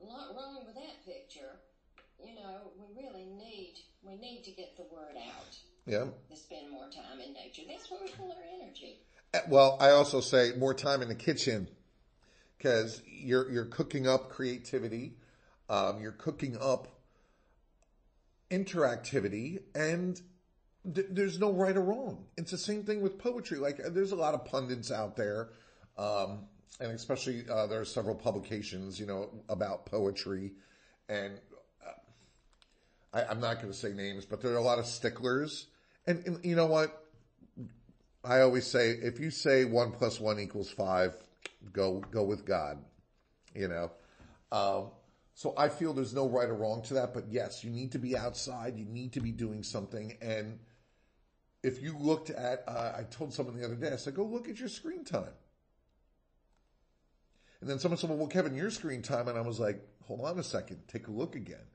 A 0.00 0.04
lot 0.04 0.34
wrong 0.34 0.64
with 0.66 0.74
that 0.74 1.04
picture. 1.04 1.60
You 2.22 2.34
know, 2.34 2.72
we 2.78 3.02
really 3.02 3.24
need 3.24 3.74
we 4.02 4.16
need 4.16 4.44
to 4.44 4.50
get 4.52 4.76
the 4.76 4.84
word 4.84 5.16
out. 5.16 5.56
Yeah. 5.86 6.06
To 6.30 6.36
spend 6.36 6.70
more 6.70 6.88
time 6.88 7.20
in 7.24 7.32
nature. 7.32 7.62
That's 7.68 7.90
where 7.90 8.00
we 8.02 8.10
pull 8.10 8.30
our 8.30 8.62
energy. 8.62 9.00
Uh, 9.34 9.40
well, 9.48 9.76
I 9.80 9.90
also 9.90 10.20
say 10.20 10.52
more 10.58 10.74
time 10.74 11.02
in 11.02 11.08
the 11.08 11.14
kitchen 11.14 11.68
because 12.56 13.02
you're 13.06 13.50
you're 13.50 13.66
cooking 13.66 14.06
up 14.06 14.28
creativity. 14.28 15.14
Um, 15.68 16.00
you're 16.00 16.12
cooking 16.12 16.56
up 16.60 16.88
interactivity 18.50 19.60
and 19.74 20.20
th- 20.94 21.06
there's 21.10 21.38
no 21.38 21.52
right 21.52 21.76
or 21.76 21.82
wrong. 21.82 22.26
It's 22.36 22.50
the 22.50 22.58
same 22.58 22.82
thing 22.82 23.00
with 23.00 23.18
poetry. 23.18 23.58
Like 23.58 23.80
there's 23.90 24.12
a 24.12 24.16
lot 24.16 24.34
of 24.34 24.44
pundits 24.44 24.90
out 24.90 25.16
there, 25.16 25.50
um, 26.00 26.46
and 26.80 26.92
especially 26.92 27.44
uh, 27.52 27.66
there 27.66 27.80
are 27.80 27.84
several 27.84 28.14
publications, 28.14 28.98
you 28.98 29.06
know, 29.06 29.28
about 29.50 29.84
poetry, 29.84 30.52
and 31.08 31.38
uh, 31.86 33.18
I, 33.18 33.30
am 33.30 33.40
not 33.40 33.56
going 33.56 33.70
to 33.70 33.78
say 33.78 33.92
names, 33.92 34.24
but 34.24 34.40
there 34.40 34.52
are 34.52 34.56
a 34.56 34.62
lot 34.62 34.78
of 34.78 34.86
sticklers. 34.86 35.66
And, 36.06 36.24
and, 36.26 36.44
you 36.44 36.56
know 36.56 36.66
what? 36.66 37.06
I 38.24 38.40
always 38.40 38.66
say, 38.66 38.90
if 38.90 39.20
you 39.20 39.30
say 39.30 39.66
one 39.66 39.92
plus 39.92 40.18
one 40.18 40.40
equals 40.40 40.70
five, 40.70 41.14
go 41.72 41.98
go 42.10 42.24
with 42.24 42.46
God. 42.46 42.78
You 43.54 43.68
know, 43.68 43.90
um, 44.52 44.90
so 45.34 45.52
I 45.58 45.68
feel 45.68 45.92
there's 45.92 46.14
no 46.14 46.28
right 46.28 46.48
or 46.48 46.54
wrong 46.54 46.82
to 46.82 46.94
that, 46.94 47.12
but 47.12 47.24
yes, 47.28 47.62
you 47.62 47.70
need 47.70 47.92
to 47.92 47.98
be 47.98 48.16
outside. 48.16 48.78
You 48.78 48.86
need 48.86 49.12
to 49.14 49.20
be 49.20 49.32
doing 49.32 49.62
something. 49.62 50.16
And 50.22 50.60
if 51.62 51.82
you 51.82 51.96
looked 51.98 52.30
at, 52.30 52.64
uh, 52.66 52.92
I 52.96 53.02
told 53.02 53.34
someone 53.34 53.58
the 53.58 53.66
other 53.66 53.74
day, 53.74 53.92
I 53.92 53.96
said, 53.96 54.14
go 54.14 54.24
look 54.24 54.48
at 54.48 54.58
your 54.58 54.68
screen 54.68 55.04
time. 55.04 55.32
And 57.60 57.68
then 57.68 57.78
someone 57.78 57.98
said, 57.98 58.08
well, 58.10 58.18
well, 58.18 58.28
Kevin, 58.28 58.54
your 58.54 58.70
screen 58.70 59.02
time. 59.02 59.28
And 59.28 59.36
I 59.36 59.42
was 59.42 59.60
like, 59.60 59.80
hold 60.06 60.22
on 60.22 60.38
a 60.38 60.42
second, 60.42 60.80
take 60.88 61.08
a 61.08 61.10
look 61.10 61.34
again. 61.36 61.66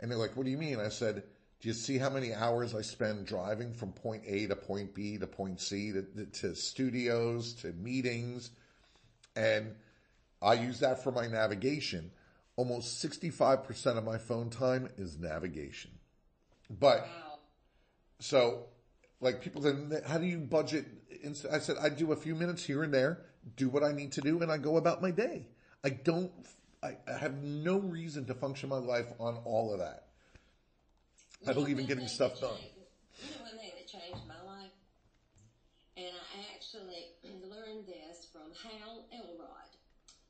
And 0.00 0.10
they're 0.10 0.18
like, 0.18 0.36
what 0.36 0.44
do 0.44 0.50
you 0.50 0.58
mean? 0.58 0.78
I 0.78 0.88
said, 0.88 1.22
do 1.60 1.68
you 1.68 1.74
see 1.74 1.96
how 1.96 2.10
many 2.10 2.34
hours 2.34 2.74
I 2.74 2.82
spend 2.82 3.26
driving 3.26 3.72
from 3.72 3.92
point 3.92 4.24
A 4.26 4.46
to 4.48 4.56
point 4.56 4.94
B 4.94 5.16
to 5.18 5.26
point 5.26 5.60
C 5.60 5.92
to, 5.92 6.26
to 6.26 6.54
studios 6.56 7.54
to 7.62 7.72
meetings? 7.72 8.50
And 9.36 9.76
I 10.42 10.54
use 10.54 10.80
that 10.80 11.02
for 11.04 11.12
my 11.12 11.28
navigation. 11.28 12.10
Almost 12.56 13.02
65% 13.04 13.96
of 13.96 14.04
my 14.04 14.18
phone 14.18 14.50
time 14.50 14.88
is 14.98 15.18
navigation. 15.18 15.92
But 16.68 17.02
Wow. 17.02 17.38
so, 18.18 18.64
like 19.20 19.40
people 19.40 19.62
said, 19.62 20.02
how 20.06 20.18
do 20.18 20.26
you 20.26 20.38
budget? 20.38 20.84
I 21.50 21.60
said, 21.60 21.76
I 21.80 21.88
do 21.88 22.12
a 22.12 22.16
few 22.16 22.34
minutes 22.34 22.64
here 22.64 22.82
and 22.82 22.92
there, 22.92 23.20
do 23.56 23.68
what 23.68 23.82
I 23.82 23.92
need 23.92 24.12
to 24.12 24.20
do, 24.20 24.40
and 24.42 24.50
I 24.50 24.58
go 24.58 24.76
about 24.76 25.02
my 25.02 25.10
day. 25.10 25.46
I 25.84 25.90
don't, 25.90 26.30
I, 26.82 26.96
I 27.08 27.18
have 27.18 27.42
no 27.42 27.78
reason 27.78 28.24
to 28.26 28.34
function 28.34 28.68
my 28.68 28.78
life 28.78 29.06
on 29.18 29.36
all 29.44 29.72
of 29.72 29.78
that. 29.80 30.04
I 31.46 31.50
You 31.50 31.54
know 31.54 31.54
believe 31.54 31.78
in 31.78 31.86
getting 31.86 32.06
stuff 32.08 32.40
done. 32.40 32.50
You 33.18 33.30
know 33.30 33.42
one 33.42 33.58
thing 33.58 33.70
that 33.76 33.88
changed 33.88 34.26
my 34.28 34.40
life? 34.46 34.70
And 35.96 36.06
I 36.06 36.54
actually 36.54 37.06
learned 37.50 37.86
this 37.86 38.26
from 38.32 38.52
Hal 38.62 39.04
Elrod. 39.12 39.70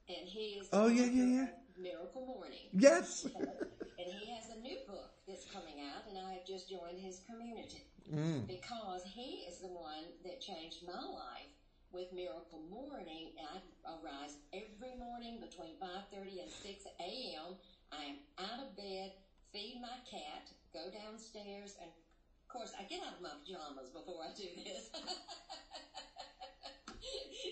And 0.09 0.27
he 0.29 0.59
is 0.61 0.69
Oh, 0.73 0.89
yeah, 0.89 1.05
yeah, 1.05 1.25
yeah. 1.25 1.47
Miracle 1.79 2.27
Morning. 2.27 2.69
Yes. 2.73 3.25
and 3.39 4.07
he 4.09 4.31
has 4.33 4.51
a 4.57 4.61
new 4.61 4.77
book 4.87 5.11
that's 5.29 5.45
coming 5.53 5.77
out, 5.95 6.03
and 6.09 6.19
I 6.19 6.33
have 6.35 6.47
just 6.47 6.69
joined 6.69 6.99
his 7.01 7.21
community 7.27 7.85
Mm. 8.13 8.49
because 8.49 9.03
he 9.05 9.47
is 9.49 9.61
the 9.61 9.69
one 9.69 10.05
that 10.25 10.41
changed 10.41 10.79
my 10.85 10.93
life 10.93 11.55
with 11.93 12.13
Miracle 12.13 12.61
Morning. 12.71 13.33
I 13.37 13.61
arise 13.85 14.37
every 14.53 14.95
morning 14.97 15.41
between 15.41 15.77
5:30 15.77 16.41
and 16.43 16.51
6 16.51 16.87
a.m. 17.01 17.57
I 17.93 18.05
am 18.05 18.17
out 18.39 18.61
of 18.65 18.75
bed, 18.77 19.13
feed 19.53 19.81
my 19.81 19.97
cat, 20.09 20.49
go 20.73 20.89
downstairs, 20.91 21.77
and 21.81 21.91
of 21.91 22.49
course 22.49 22.73
I 22.81 22.85
get 22.85 23.03
out 23.05 23.15
of 23.17 23.21
my 23.21 23.31
pajamas 23.45 23.91
before 23.93 24.25
I 24.25 24.33
do 24.35 24.49
this. 24.57 24.89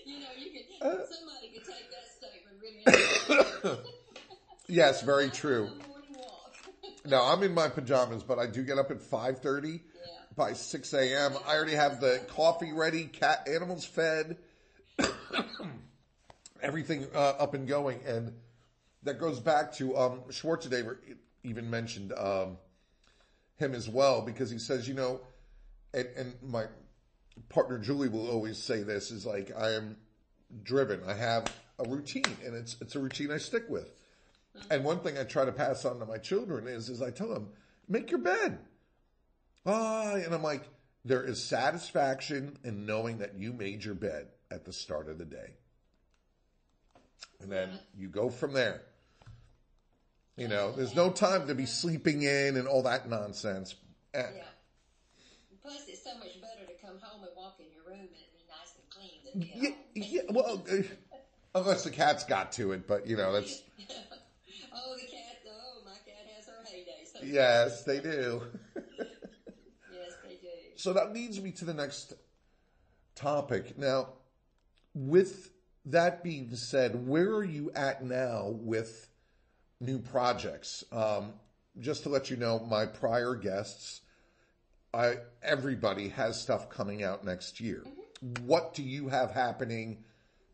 you 0.05 0.19
know, 0.19 0.31
you 0.35 0.49
could 0.51 0.65
Uh. 0.81 1.05
somebody 1.05 1.49
could 1.53 1.65
take 1.65 1.91
that 1.93 2.07
statement 2.09 2.59
really. 2.59 2.83
Yes, 4.67 5.01
very 5.01 5.29
true. 5.29 5.67
go 5.67 5.73
on 5.73 5.81
a 5.81 5.87
morning 5.87 6.15
walk. 6.17 6.55
Now 7.05 7.23
I'm 7.25 7.43
in 7.43 7.53
my 7.53 7.67
pajamas, 7.67 8.23
but 8.23 8.39
I 8.39 8.47
do 8.47 8.63
get 8.63 8.77
up 8.79 8.89
at 8.89 8.99
5:30. 9.01 9.81
By 10.35 10.53
6 10.53 10.93
a.m., 10.93 11.33
I 11.45 11.55
already 11.55 11.75
have 11.75 11.99
the 11.99 12.21
coffee 12.29 12.71
ready, 12.71 13.05
cat 13.05 13.47
animals 13.51 13.83
fed, 13.85 14.37
everything 16.61 17.07
uh, 17.13 17.33
up 17.39 17.53
and 17.53 17.67
going, 17.67 17.99
and 18.05 18.33
that 19.03 19.19
goes 19.19 19.39
back 19.39 19.73
to 19.75 19.97
um, 19.97 20.21
Schwarzenegger. 20.29 20.97
Even 21.43 21.69
mentioned 21.69 22.13
um, 22.13 22.57
him 23.57 23.73
as 23.73 23.89
well 23.89 24.21
because 24.21 24.51
he 24.51 24.59
says, 24.59 24.87
you 24.87 24.93
know, 24.93 25.21
and, 25.93 26.07
and 26.15 26.33
my 26.43 26.65
partner 27.49 27.77
Julie 27.77 28.09
will 28.09 28.29
always 28.29 28.57
say 28.57 28.83
this 28.83 29.11
is 29.11 29.25
like 29.25 29.51
I 29.57 29.71
am 29.71 29.97
driven. 30.63 31.01
I 31.07 31.13
have 31.13 31.45
a 31.79 31.89
routine, 31.89 32.37
and 32.45 32.55
it's 32.55 32.77
it's 32.81 32.95
a 32.95 32.99
routine 32.99 33.31
I 33.31 33.37
stick 33.37 33.69
with. 33.69 33.91
And 34.69 34.83
one 34.83 34.99
thing 34.99 35.17
I 35.17 35.23
try 35.23 35.45
to 35.45 35.51
pass 35.51 35.85
on 35.85 35.99
to 35.99 36.05
my 36.05 36.17
children 36.17 36.67
is 36.67 36.89
is 36.89 37.01
I 37.01 37.11
tell 37.11 37.29
them, 37.29 37.49
make 37.87 38.11
your 38.11 38.19
bed. 38.19 38.59
Ah, 39.65 40.13
and 40.15 40.33
I'm 40.33 40.43
like, 40.43 40.63
there 41.05 41.23
is 41.23 41.43
satisfaction 41.43 42.57
in 42.63 42.85
knowing 42.85 43.19
that 43.19 43.35
you 43.35 43.53
made 43.53 43.83
your 43.83 43.95
bed 43.95 44.27
at 44.49 44.65
the 44.65 44.73
start 44.73 45.07
of 45.09 45.17
the 45.17 45.25
day. 45.25 45.51
And 47.41 47.51
then 47.51 47.79
you 47.97 48.07
go 48.07 48.29
from 48.29 48.53
there. 48.53 48.81
You 50.37 50.47
know, 50.47 50.71
there's 50.71 50.95
no 50.95 51.11
time 51.11 51.47
to 51.47 51.55
be 51.55 51.65
sleeping 51.65 52.23
in 52.23 52.55
and 52.57 52.67
all 52.67 52.83
that 52.83 53.09
nonsense. 53.09 53.75
Eh, 54.13 54.19
Yeah. 54.35 54.43
Plus, 55.61 55.87
it's 55.87 56.03
so 56.03 56.17
much 56.17 56.41
better 56.41 56.65
to 56.65 56.73
come 56.85 56.97
home 57.01 57.23
and 57.23 57.31
walk 57.37 57.57
in 57.59 57.67
your 57.71 57.83
room 57.85 57.99
and 57.99 58.09
be 58.09 58.45
nice 58.49 58.73
and 58.75 58.89
clean 58.89 59.21
than 59.53 59.61
Yeah, 59.63 59.69
home. 59.69 59.77
yeah, 59.93 60.21
well, 60.31 60.63
uh, 60.71 61.59
unless 61.59 61.83
the 61.83 61.91
cat's 61.91 62.23
got 62.23 62.51
to 62.53 62.71
it, 62.71 62.87
but 62.87 63.05
you 63.05 63.15
know, 63.15 63.31
that's, 63.31 63.61
oh, 63.79 64.95
the 64.95 65.05
cat. 65.05 65.37
Oh, 65.47 65.81
my 65.85 65.91
cat 66.03 66.25
has 66.35 66.47
her 66.47 66.63
heyday. 66.65 67.05
So 67.05 67.19
yes, 67.23 67.83
they 67.83 67.99
do. 67.99 68.41
Yes, 70.83 70.93
they 70.93 70.93
do. 70.93 70.99
So 70.99 71.05
that 71.05 71.13
leads 71.13 71.41
me 71.41 71.51
to 71.51 71.65
the 71.65 71.73
next 71.73 72.13
topic. 73.15 73.77
Now, 73.77 74.09
with 74.93 75.51
that 75.85 76.23
being 76.23 76.55
said, 76.55 77.07
where 77.07 77.29
are 77.29 77.43
you 77.43 77.71
at 77.75 78.03
now 78.03 78.49
with 78.49 79.09
new 79.79 79.99
projects? 79.99 80.83
Um, 80.91 81.33
just 81.79 82.03
to 82.03 82.09
let 82.09 82.29
you 82.29 82.37
know, 82.37 82.59
my 82.59 82.85
prior 82.85 83.35
guests, 83.35 84.01
I, 84.93 85.17
everybody 85.41 86.09
has 86.09 86.39
stuff 86.41 86.69
coming 86.69 87.03
out 87.03 87.23
next 87.23 87.59
year. 87.61 87.83
What 88.41 88.73
do 88.73 88.83
you 88.83 89.07
have 89.09 89.31
happening 89.31 90.03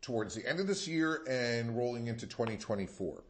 towards 0.00 0.34
the 0.34 0.48
end 0.48 0.60
of 0.60 0.66
this 0.66 0.86
year 0.86 1.24
and 1.28 1.76
rolling 1.76 2.06
into 2.06 2.26
2024? 2.26 3.24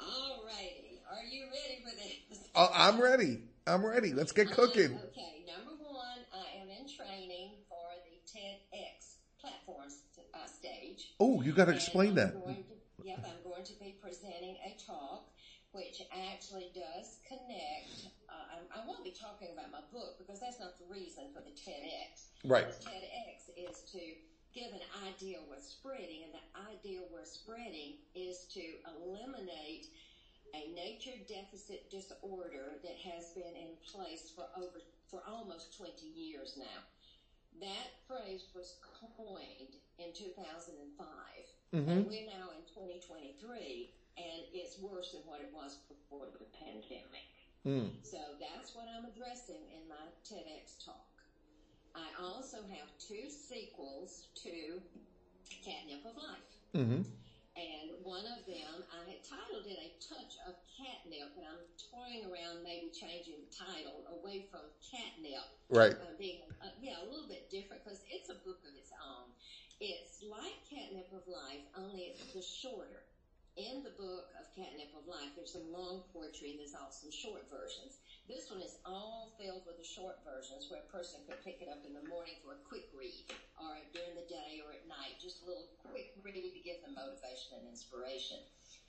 All 0.00 0.44
righty. 0.46 1.00
Are 1.10 1.24
you 1.24 1.44
ready 1.46 1.82
for 1.82 1.90
this? 1.96 2.48
Uh, 2.54 2.68
I'm 2.72 3.00
ready. 3.00 3.42
I'm 3.66 3.84
ready. 3.84 4.12
Let's 4.12 4.32
get 4.32 4.50
cooking. 4.52 4.98
Okay, 5.08 5.44
number 5.46 5.82
one, 5.90 6.18
I 6.32 6.60
am 6.60 6.68
in 6.68 6.86
training 6.86 7.52
for 7.68 7.86
the 8.04 8.20
TEDx 8.30 9.16
platform 9.40 9.88
st- 9.88 10.26
uh, 10.34 10.46
stage. 10.46 11.13
Oh, 11.24 11.40
you 11.40 11.56
got 11.56 11.72
to 11.72 11.74
explain 11.74 12.20
that. 12.20 12.36
to- 12.36 12.52
yep, 13.00 13.24
I'm 13.24 13.40
going 13.40 13.64
to 13.64 13.72
be 13.80 13.96
presenting 13.96 14.60
a 14.60 14.76
talk 14.76 15.32
which 15.72 16.04
actually 16.12 16.70
does 16.70 17.18
connect. 17.26 18.12
Uh, 18.28 18.60
I, 18.60 18.78
I 18.78 18.86
won't 18.86 19.02
be 19.02 19.10
talking 19.10 19.48
about 19.50 19.72
my 19.72 19.82
book 19.90 20.20
because 20.20 20.38
that's 20.38 20.60
not 20.60 20.78
the 20.78 20.86
reason 20.86 21.32
for 21.34 21.40
the 21.40 21.50
TEDx. 21.50 22.28
Right. 22.44 22.68
The 22.68 22.92
TEDx 22.92 23.50
is 23.56 23.88
to 23.90 24.02
give 24.54 24.70
an 24.70 24.84
idea 25.08 25.40
we're 25.48 25.64
spreading, 25.64 26.28
and 26.28 26.32
the 26.36 26.44
idea 26.70 27.00
we're 27.10 27.26
spreading 27.26 28.04
is 28.14 28.46
to 28.54 28.62
eliminate 28.86 29.88
a 30.54 30.70
nature 30.76 31.18
deficit 31.26 31.90
disorder 31.90 32.78
that 32.84 32.98
has 33.00 33.32
been 33.34 33.56
in 33.56 33.74
place 33.90 34.30
for 34.36 34.44
over 34.60 34.78
for 35.10 35.24
almost 35.26 35.74
20 35.76 36.06
years 36.06 36.54
now. 36.54 36.84
That 37.60 37.88
phrase 38.08 38.44
was 38.54 38.74
coined 38.82 39.78
in 39.98 40.12
2005, 40.12 41.06
and 41.72 42.06
we're 42.06 42.26
now 42.26 42.50
in 42.50 42.62
2023, 42.74 43.90
and 44.18 44.42
it's 44.52 44.78
worse 44.78 45.12
than 45.12 45.22
what 45.26 45.40
it 45.40 45.50
was 45.54 45.78
before 45.88 46.26
the 46.34 46.44
pandemic. 46.58 47.30
Mm. 47.66 47.90
So 48.02 48.18
that's 48.42 48.74
what 48.74 48.86
I'm 48.90 49.06
addressing 49.06 49.62
in 49.72 49.88
my 49.88 50.04
TEDx 50.26 50.84
talk. 50.84 51.06
I 51.94 52.10
also 52.20 52.58
have 52.74 52.90
two 52.98 53.30
sequels 53.30 54.26
to 54.42 54.82
Catnip 55.64 56.04
of 56.04 56.16
Life. 56.18 56.50
hmm 56.74 57.02
And 57.54 57.86
one 58.02 58.26
of 58.26 58.42
them, 58.50 58.82
I 58.90 59.06
had 59.06 59.22
titled 59.22 59.64
it 59.64 59.78
A 59.78 59.88
Touch 60.02 60.34
of 60.44 60.58
Catnip, 60.74 61.30
and 61.38 61.46
I'm 61.46 61.62
toying 61.78 62.26
around 62.26 62.66
maybe 62.66 62.90
changing 62.90 63.38
the 63.38 63.50
title 63.54 64.02
away 64.10 64.44
from 64.50 64.66
catnip 64.82 65.46
Right. 65.70 65.94
uh, 65.94 66.18
being 66.18 66.42
a 66.50 67.04
little 67.06 67.28
bit 67.28 67.48
different 67.50 67.84
because 67.84 68.02
it's 68.10 68.28
a 68.28 68.34
book 68.44 68.58
of 68.66 68.74
its 68.76 68.90
own. 68.98 69.30
It's 69.80 70.22
like 70.22 70.58
Catnip 70.68 71.03
of 71.14 71.30
Life, 71.30 71.62
only 71.78 72.10
it's 72.10 72.34
the 72.34 72.42
shorter. 72.42 73.06
In 73.54 73.86
the 73.86 73.94
book 73.94 74.34
of 74.34 74.50
Catnip 74.58 74.90
of 74.98 75.06
Life, 75.06 75.30
there's 75.38 75.54
some 75.54 75.70
long 75.70 76.02
poetry 76.10 76.50
and 76.50 76.58
there's 76.58 76.74
also 76.74 77.06
some 77.06 77.14
short 77.14 77.46
versions. 77.46 78.02
This 78.26 78.50
one 78.50 78.58
is 78.58 78.74
all 78.82 79.30
filled 79.38 79.62
with 79.62 79.78
the 79.78 79.86
short 79.86 80.18
versions 80.26 80.66
where 80.66 80.82
a 80.82 80.90
person 80.90 81.22
could 81.22 81.38
pick 81.46 81.62
it 81.62 81.70
up 81.70 81.86
in 81.86 81.94
the 81.94 82.02
morning 82.10 82.34
for 82.42 82.58
a 82.58 82.66
quick 82.66 82.90
read 82.90 83.30
or 83.62 83.78
during 83.94 84.18
the 84.18 84.26
day 84.26 84.58
or 84.58 84.74
at 84.74 84.82
night, 84.90 85.22
just 85.22 85.38
a 85.38 85.46
little 85.46 85.70
quick 85.86 86.10
read 86.18 86.50
to 86.50 86.66
give 86.66 86.82
them 86.82 86.98
motivation 86.98 87.62
and 87.62 87.70
inspiration. 87.70 88.42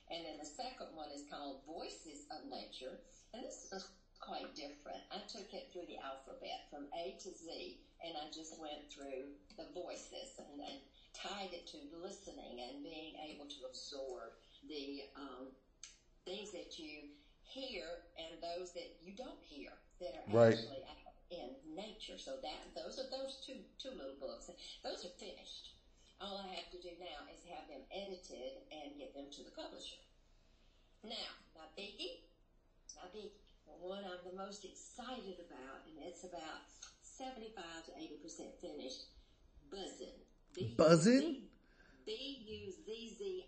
And 0.10 0.26
then 0.26 0.42
the 0.42 0.50
second 0.50 0.98
one 0.98 1.14
is 1.14 1.30
called 1.30 1.62
Voices 1.70 2.26
of 2.34 2.50
Nature, 2.50 2.98
and 3.38 3.46
this 3.46 3.70
is 3.70 3.86
quite 4.18 4.50
different. 4.58 5.06
I 5.14 5.22
took 5.30 5.54
it 5.54 5.70
through 5.70 5.86
the 5.86 6.02
alphabet 6.02 6.66
from 6.74 6.90
A 6.98 7.14
to 7.22 7.30
Z, 7.30 7.78
and 8.02 8.18
I 8.18 8.34
just 8.34 8.58
went 8.58 8.82
through 8.90 9.30
the 9.62 9.70
voices 9.78 10.34
and, 10.42 10.58
and 10.58 10.82
tied 11.16 11.54
it 11.54 11.68
to 11.68 11.78
listening 12.02 12.60
and 12.62 12.84
being 12.84 13.16
able 13.30 13.46
to 13.46 13.66
absorb 13.66 14.32
the 14.68 15.04
um, 15.16 15.48
things 16.26 16.52
that 16.52 16.78
you 16.78 17.08
hear 17.44 18.04
and 18.18 18.42
those 18.42 18.74
that 18.74 18.96
you 19.02 19.14
don't 19.16 19.40
hear 19.42 19.70
that 20.00 20.16
are 20.18 20.28
Right. 20.28 20.54
actually 20.54 20.84
out 20.90 21.14
in 21.32 21.56
nature. 21.76 22.18
So 22.18 22.38
that 22.44 22.74
those 22.76 23.00
are 23.00 23.10
those 23.10 23.38
two 23.46 23.64
two 23.78 23.92
little 23.92 24.16
books. 24.20 24.50
Those 24.84 25.06
are 25.06 25.14
finished. 25.20 25.72
All 26.22 26.38
I 26.38 26.48
have 26.56 26.70
to 26.72 26.80
do 26.80 26.92
now 27.00 27.28
is 27.34 27.44
have 27.52 27.68
them 27.68 27.82
edited 27.92 28.62
and 28.72 28.98
get 28.98 29.14
them 29.14 29.28
to 29.32 29.44
the 29.44 29.52
publisher. 29.52 29.98
Now, 31.04 31.32
my 31.56 31.68
biggie, 31.78 32.24
my 32.96 33.08
biggie, 33.14 33.32
the 33.68 33.74
one 33.78 34.04
I'm 34.06 34.24
the 34.24 34.36
most 34.36 34.66
excited 34.66 35.40
about, 35.40 35.86
and 35.88 35.98
it's 36.00 36.24
about 36.24 36.64
75 37.02 37.86
to 37.86 37.92
80% 37.92 38.54
finished, 38.62 39.06
Buzzin'. 39.72 40.22
Buzzin'? 40.78 41.42
B-U-Z-Z-I-N 42.96 43.46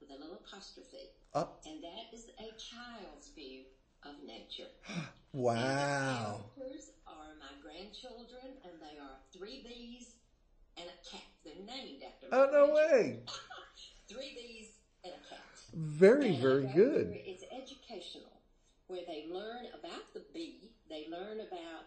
with 0.00 0.10
a 0.10 0.14
little 0.20 0.38
apostrophe. 0.44 1.10
Up. 1.34 1.62
And 1.66 1.82
that 1.82 2.12
is 2.12 2.26
a 2.38 2.52
child's 2.58 3.30
view 3.34 3.62
of 4.04 4.14
nature. 4.26 4.70
Wow. 5.32 6.44
Characters 6.56 6.92
are 7.06 7.36
my 7.38 7.52
grandchildren, 7.60 8.56
and 8.64 8.80
they 8.80 8.96
are 8.96 9.18
three 9.36 9.60
bees 9.68 10.14
and 10.78 10.88
a 10.88 10.96
cat. 11.10 11.28
They're 11.44 11.60
named 11.66 12.02
after 12.02 12.26
Oh, 12.32 12.48
no 12.50 12.72
way. 12.74 13.20
Three 14.08 14.32
bees 14.34 14.68
and 15.04 15.12
a 15.12 15.28
cat. 15.28 15.44
Very, 15.74 16.28
And 16.30 16.38
very 16.38 16.66
good. 16.68 17.12
It's 17.26 17.44
educational, 17.52 18.40
where 18.86 19.04
they 19.06 19.26
learn 19.30 19.66
about 19.78 20.14
the 20.14 20.24
bee. 20.32 20.72
They 20.88 21.06
learn 21.10 21.40
about 21.40 21.84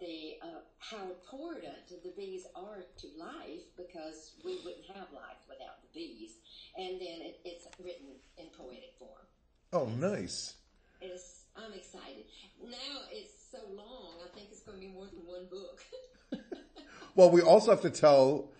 the 0.00 0.36
uh, 0.42 0.60
how 0.78 1.02
important 1.04 1.88
the 1.88 2.12
bees 2.16 2.46
are 2.54 2.84
to 2.98 3.06
life 3.18 3.64
because 3.76 4.32
we 4.44 4.58
wouldn't 4.64 4.86
have 4.94 5.08
life 5.12 5.40
without 5.48 5.80
the 5.82 5.88
bees. 5.94 6.34
And 6.76 7.00
then 7.00 7.20
it, 7.22 7.40
it's 7.44 7.66
written 7.78 8.16
in 8.36 8.46
poetic 8.56 8.92
form. 8.98 9.26
Oh, 9.72 9.86
nice. 9.86 10.54
It's 11.00 11.44
I'm 11.56 11.72
excited. 11.72 12.24
Now 12.62 13.00
it's 13.10 13.32
so 13.50 13.58
long. 13.74 14.20
I 14.24 14.34
think 14.34 14.48
it's 14.50 14.62
going 14.62 14.78
to 14.78 14.86
be 14.86 14.92
more 14.92 15.06
than 15.06 15.26
one 15.26 15.46
book. 15.50 15.80
Well, 17.16 17.30
we 17.30 17.40
also 17.40 17.70
have 17.70 17.80
to 17.80 17.90
tell 17.90 18.50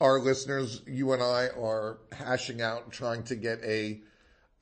our 0.00 0.18
listeners, 0.18 0.80
you 0.86 1.12
and 1.12 1.22
I 1.22 1.48
are 1.48 1.98
hashing 2.10 2.62
out 2.62 2.90
trying 2.90 3.24
to 3.24 3.36
get 3.36 3.62
a 3.62 4.00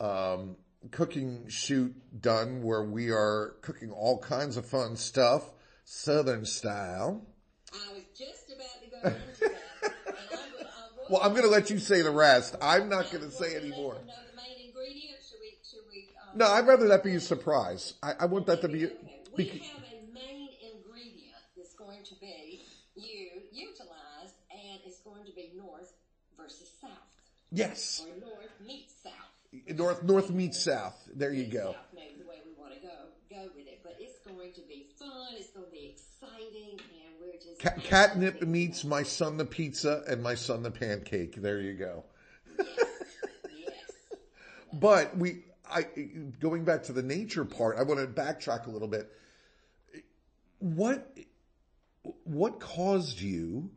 um, 0.00 0.56
cooking 0.90 1.48
shoot 1.48 1.94
done 2.20 2.64
where 2.64 2.82
we 2.82 3.12
are 3.12 3.54
cooking 3.62 3.92
all 3.92 4.18
kinds 4.18 4.56
of 4.56 4.66
fun 4.66 4.96
stuff, 4.96 5.44
Southern 5.88 6.44
style. 6.44 7.22
I 7.72 7.92
was 7.94 8.02
just 8.18 8.50
about 8.50 8.82
to 8.82 8.90
go 8.90 9.16
into 9.16 9.54
that. 9.54 9.92
I 10.08 10.98
will, 10.98 11.06
Well, 11.10 11.20
I'm 11.22 11.30
going 11.30 11.44
to 11.44 11.48
let 11.48 11.70
you 11.70 11.78
say 11.78 12.02
the 12.02 12.10
rest. 12.10 12.56
I'm 12.60 12.88
not 12.88 13.10
going 13.12 13.22
to 13.22 13.30
say 13.30 13.52
Want 13.52 13.64
any 13.64 13.70
more. 13.70 13.94
the 13.94 14.00
main 14.36 14.66
ingredients? 14.66 15.30
Should 15.30 15.38
we? 15.40 15.56
Should 15.62 15.86
we? 15.88 16.08
Um, 16.32 16.38
No, 16.38 16.46
I'd 16.48 16.66
rather 16.66 16.88
that 16.88 17.04
be 17.04 17.14
a 17.14 17.20
surprise. 17.20 17.94
I, 18.02 18.14
I 18.20 18.26
want 18.26 18.46
that 18.46 18.60
to 18.62 18.68
be. 18.68 18.86
Okay. 18.86 18.96
We 19.36 19.44
have 19.44 19.82
a 19.84 20.12
main 20.12 20.48
ingredient 20.74 21.38
that's 21.56 21.74
going 21.74 22.02
to 22.04 22.14
be 22.20 22.62
you 22.96 23.28
utilized, 23.52 24.34
and 24.50 24.80
it's 24.84 24.98
going 25.00 25.24
to 25.24 25.32
be 25.32 25.52
north 25.56 25.92
versus 26.36 26.68
south, 26.80 26.90
yes, 27.52 28.02
or 28.04 28.18
north 28.28 28.50
meets 28.66 28.94
south. 29.04 29.76
north 29.78 30.02
north 30.02 30.30
meets 30.30 30.60
south. 30.64 30.96
There 31.14 31.32
you 31.32 31.44
go. 31.46 31.72
South, 31.72 31.94
maybe 31.94 32.16
the 32.18 32.28
way 32.28 32.40
we 32.44 32.52
want 32.60 32.74
to 32.74 32.80
go 32.80 32.88
go 33.30 33.50
with 33.54 33.66
it, 33.68 33.80
but 33.84 33.96
it's 34.00 34.18
going 34.26 34.52
to 34.54 34.62
be 34.66 34.88
fun. 34.98 35.34
It's 35.36 35.50
going 35.50 35.66
to 35.66 35.72
be 35.72 35.92
exciting, 35.94 36.80
and 36.80 37.12
we're 37.66 37.80
just 37.80 37.90
Ca- 37.90 38.08
catnip 38.08 38.42
meets 38.42 38.84
my 38.84 39.02
son 39.02 39.36
the 39.36 39.44
pizza 39.44 40.02
and 40.08 40.22
my 40.22 40.34
son 40.34 40.62
the 40.62 40.70
pancake. 40.70 41.34
There 41.36 41.60
you 41.60 41.74
go. 41.74 42.04
But 44.72 45.16
we, 45.16 45.44
I, 45.70 45.86
going 46.40 46.64
back 46.64 46.84
to 46.84 46.92
the 46.92 47.02
nature 47.02 47.44
part, 47.44 47.78
I 47.78 47.82
want 47.82 48.00
to 48.00 48.06
backtrack 48.06 48.66
a 48.66 48.70
little 48.70 48.88
bit. 48.88 49.10
What, 50.58 51.16
what 52.24 52.60
caused 52.60 53.20
you, 53.20 53.70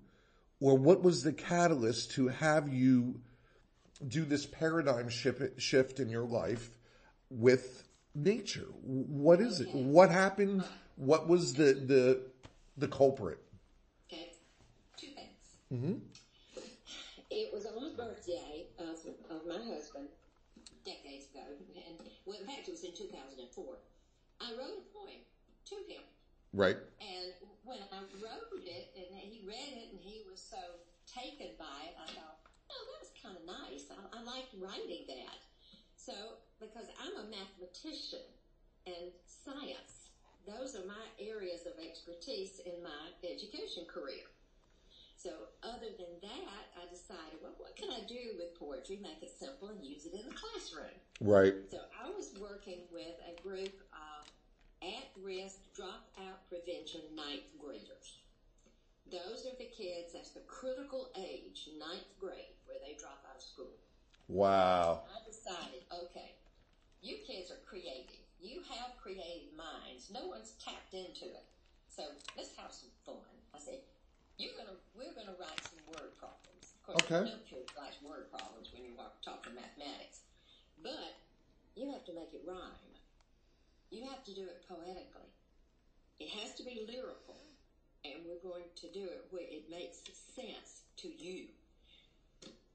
or 0.59 0.77
what 0.77 1.01
was 1.01 1.23
the 1.23 1.31
catalyst 1.31 2.11
to 2.11 2.27
have 2.27 2.73
you 2.73 3.21
do 4.05 4.25
this 4.25 4.45
paradigm 4.45 5.09
shift, 5.09 5.61
shift 5.61 5.99
in 5.99 6.09
your 6.09 6.25
life 6.25 6.69
with 7.29 7.83
nature? 8.13 8.67
What 8.83 9.39
is 9.39 9.61
it? 9.61 9.73
What 9.73 10.09
happened? 10.11 10.63
What 10.95 11.27
was 11.29 11.53
the, 11.53 11.73
the, 11.73 12.21
the 12.77 12.87
culprit? 12.87 13.39
Things. 15.69 16.01
It 17.29 17.53
was 17.53 17.65
on 17.69 17.77
the 17.77 17.93
birthday 17.93 18.65
of, 18.81 18.97
of 19.29 19.45
my 19.45 19.61
husband 19.61 20.09
decades 20.81 21.29
ago, 21.29 21.45
and 21.45 22.01
well, 22.25 22.41
in 22.41 22.45
fact, 22.49 22.65
it 22.67 22.73
was 22.73 22.83
in 22.83 22.97
2004. 22.97 23.37
I 24.41 24.49
wrote 24.57 24.81
a 24.81 24.85
poem 24.89 25.21
to 25.69 25.75
him, 25.85 26.01
Right. 26.57 26.77
and 26.97 27.29
when 27.61 27.77
I 27.93 28.01
wrote 28.17 28.65
it, 28.65 28.85
and 28.97 29.13
he 29.21 29.45
read 29.45 29.77
it, 29.77 29.93
and 29.93 30.01
he 30.01 30.25
was 30.25 30.41
so 30.41 30.57
taken 31.05 31.53
by 31.61 31.85
it, 31.85 31.93
I 32.01 32.07
thought, 32.17 32.41
oh, 32.73 32.81
that 32.89 32.97
was 33.05 33.13
kind 33.21 33.37
of 33.37 33.45
nice. 33.45 33.85
I, 33.93 34.01
I 34.17 34.25
liked 34.25 34.57
writing 34.57 35.05
that. 35.05 35.37
So, 35.93 36.41
because 36.57 36.89
I'm 36.97 37.13
a 37.13 37.29
mathematician 37.29 38.25
and 38.89 39.13
science, 39.29 40.09
those 40.49 40.73
are 40.73 40.85
my 40.89 41.05
areas 41.21 41.69
of 41.69 41.77
expertise 41.77 42.57
in 42.65 42.81
my 42.81 43.13
education 43.21 43.85
career. 43.85 44.25
So, 45.19 45.51
other 45.67 45.91
than 45.99 46.15
that, 46.23 46.63
I 46.79 46.87
decided, 46.87 47.43
well, 47.43 47.51
what 47.59 47.75
can 47.75 47.91
I 47.91 48.07
do 48.07 48.39
with 48.39 48.55
poetry? 48.55 49.03
Make 49.03 49.19
it 49.19 49.35
simple 49.35 49.67
and 49.67 49.83
use 49.83 50.07
it 50.07 50.15
in 50.15 50.23
the 50.23 50.31
classroom. 50.31 50.95
Right. 51.19 51.59
So, 51.67 51.83
I 51.91 52.07
was 52.07 52.31
working 52.39 52.87
with 52.87 53.19
a 53.27 53.35
group 53.43 53.75
of 53.91 54.23
at 54.79 55.11
risk 55.19 55.59
dropout 55.75 56.39
prevention 56.47 57.03
ninth 57.19 57.51
graders. 57.59 58.23
Those 59.11 59.43
are 59.43 59.59
the 59.59 59.67
kids, 59.67 60.15
that's 60.15 60.31
the 60.31 60.47
critical 60.47 61.11
age, 61.19 61.67
ninth 61.75 62.15
grade, 62.15 62.55
where 62.63 62.79
they 62.79 62.95
drop 62.95 63.19
out 63.27 63.35
of 63.35 63.43
school. 63.43 63.75
Wow. 64.29 65.03
I 65.11 65.19
decided, 65.27 65.83
okay, 65.91 66.39
you 67.01 67.17
kids 67.27 67.51
are 67.51 67.59
creative. 67.67 68.23
You 68.39 68.63
have 68.71 68.95
creative 68.95 69.51
minds. 69.51 70.07
No 70.13 70.31
one's 70.31 70.55
tapped 70.63 70.93
into 70.93 71.27
it. 71.27 71.43
So 71.91 72.03
let's 72.37 72.55
have 72.55 72.71
some 72.71 72.95
fun. 73.05 73.35
I 73.53 73.59
said, 73.59 73.83
you're 74.39 74.55
gonna, 74.55 74.79
we're 74.95 75.13
gonna 75.13 75.35
write 75.37 75.59
some 75.67 75.83
word 75.91 76.15
problems. 76.17 76.73
Of 76.87 76.95
course, 76.95 77.03
Okay. 77.03 77.29
no 77.29 77.37
kid 77.45 77.69
writes 77.77 78.01
word 78.01 78.31
problems 78.31 78.71
when 78.73 78.83
you 78.85 78.95
are 78.97 79.11
talking 79.21 79.53
mathematics, 79.53 80.23
but 80.81 81.13
you 81.75 81.91
have 81.91 82.05
to 82.05 82.13
make 82.13 82.33
it 82.33 82.41
rhyme. 82.47 82.95
You 83.91 84.07
have 84.07 84.23
to 84.23 84.33
do 84.33 84.43
it 84.47 84.63
poetically. 84.67 85.29
It 86.19 86.29
has 86.39 86.55
to 86.55 86.63
be 86.63 86.85
lyrical, 86.87 87.37
and 88.05 88.23
we're 88.25 88.41
going 88.41 88.69
to 88.75 88.91
do 88.91 89.03
it 89.05 89.25
where 89.29 89.43
it 89.47 89.69
makes 89.69 89.97
sense 90.35 90.81
to 90.97 91.07
you. 91.07 91.47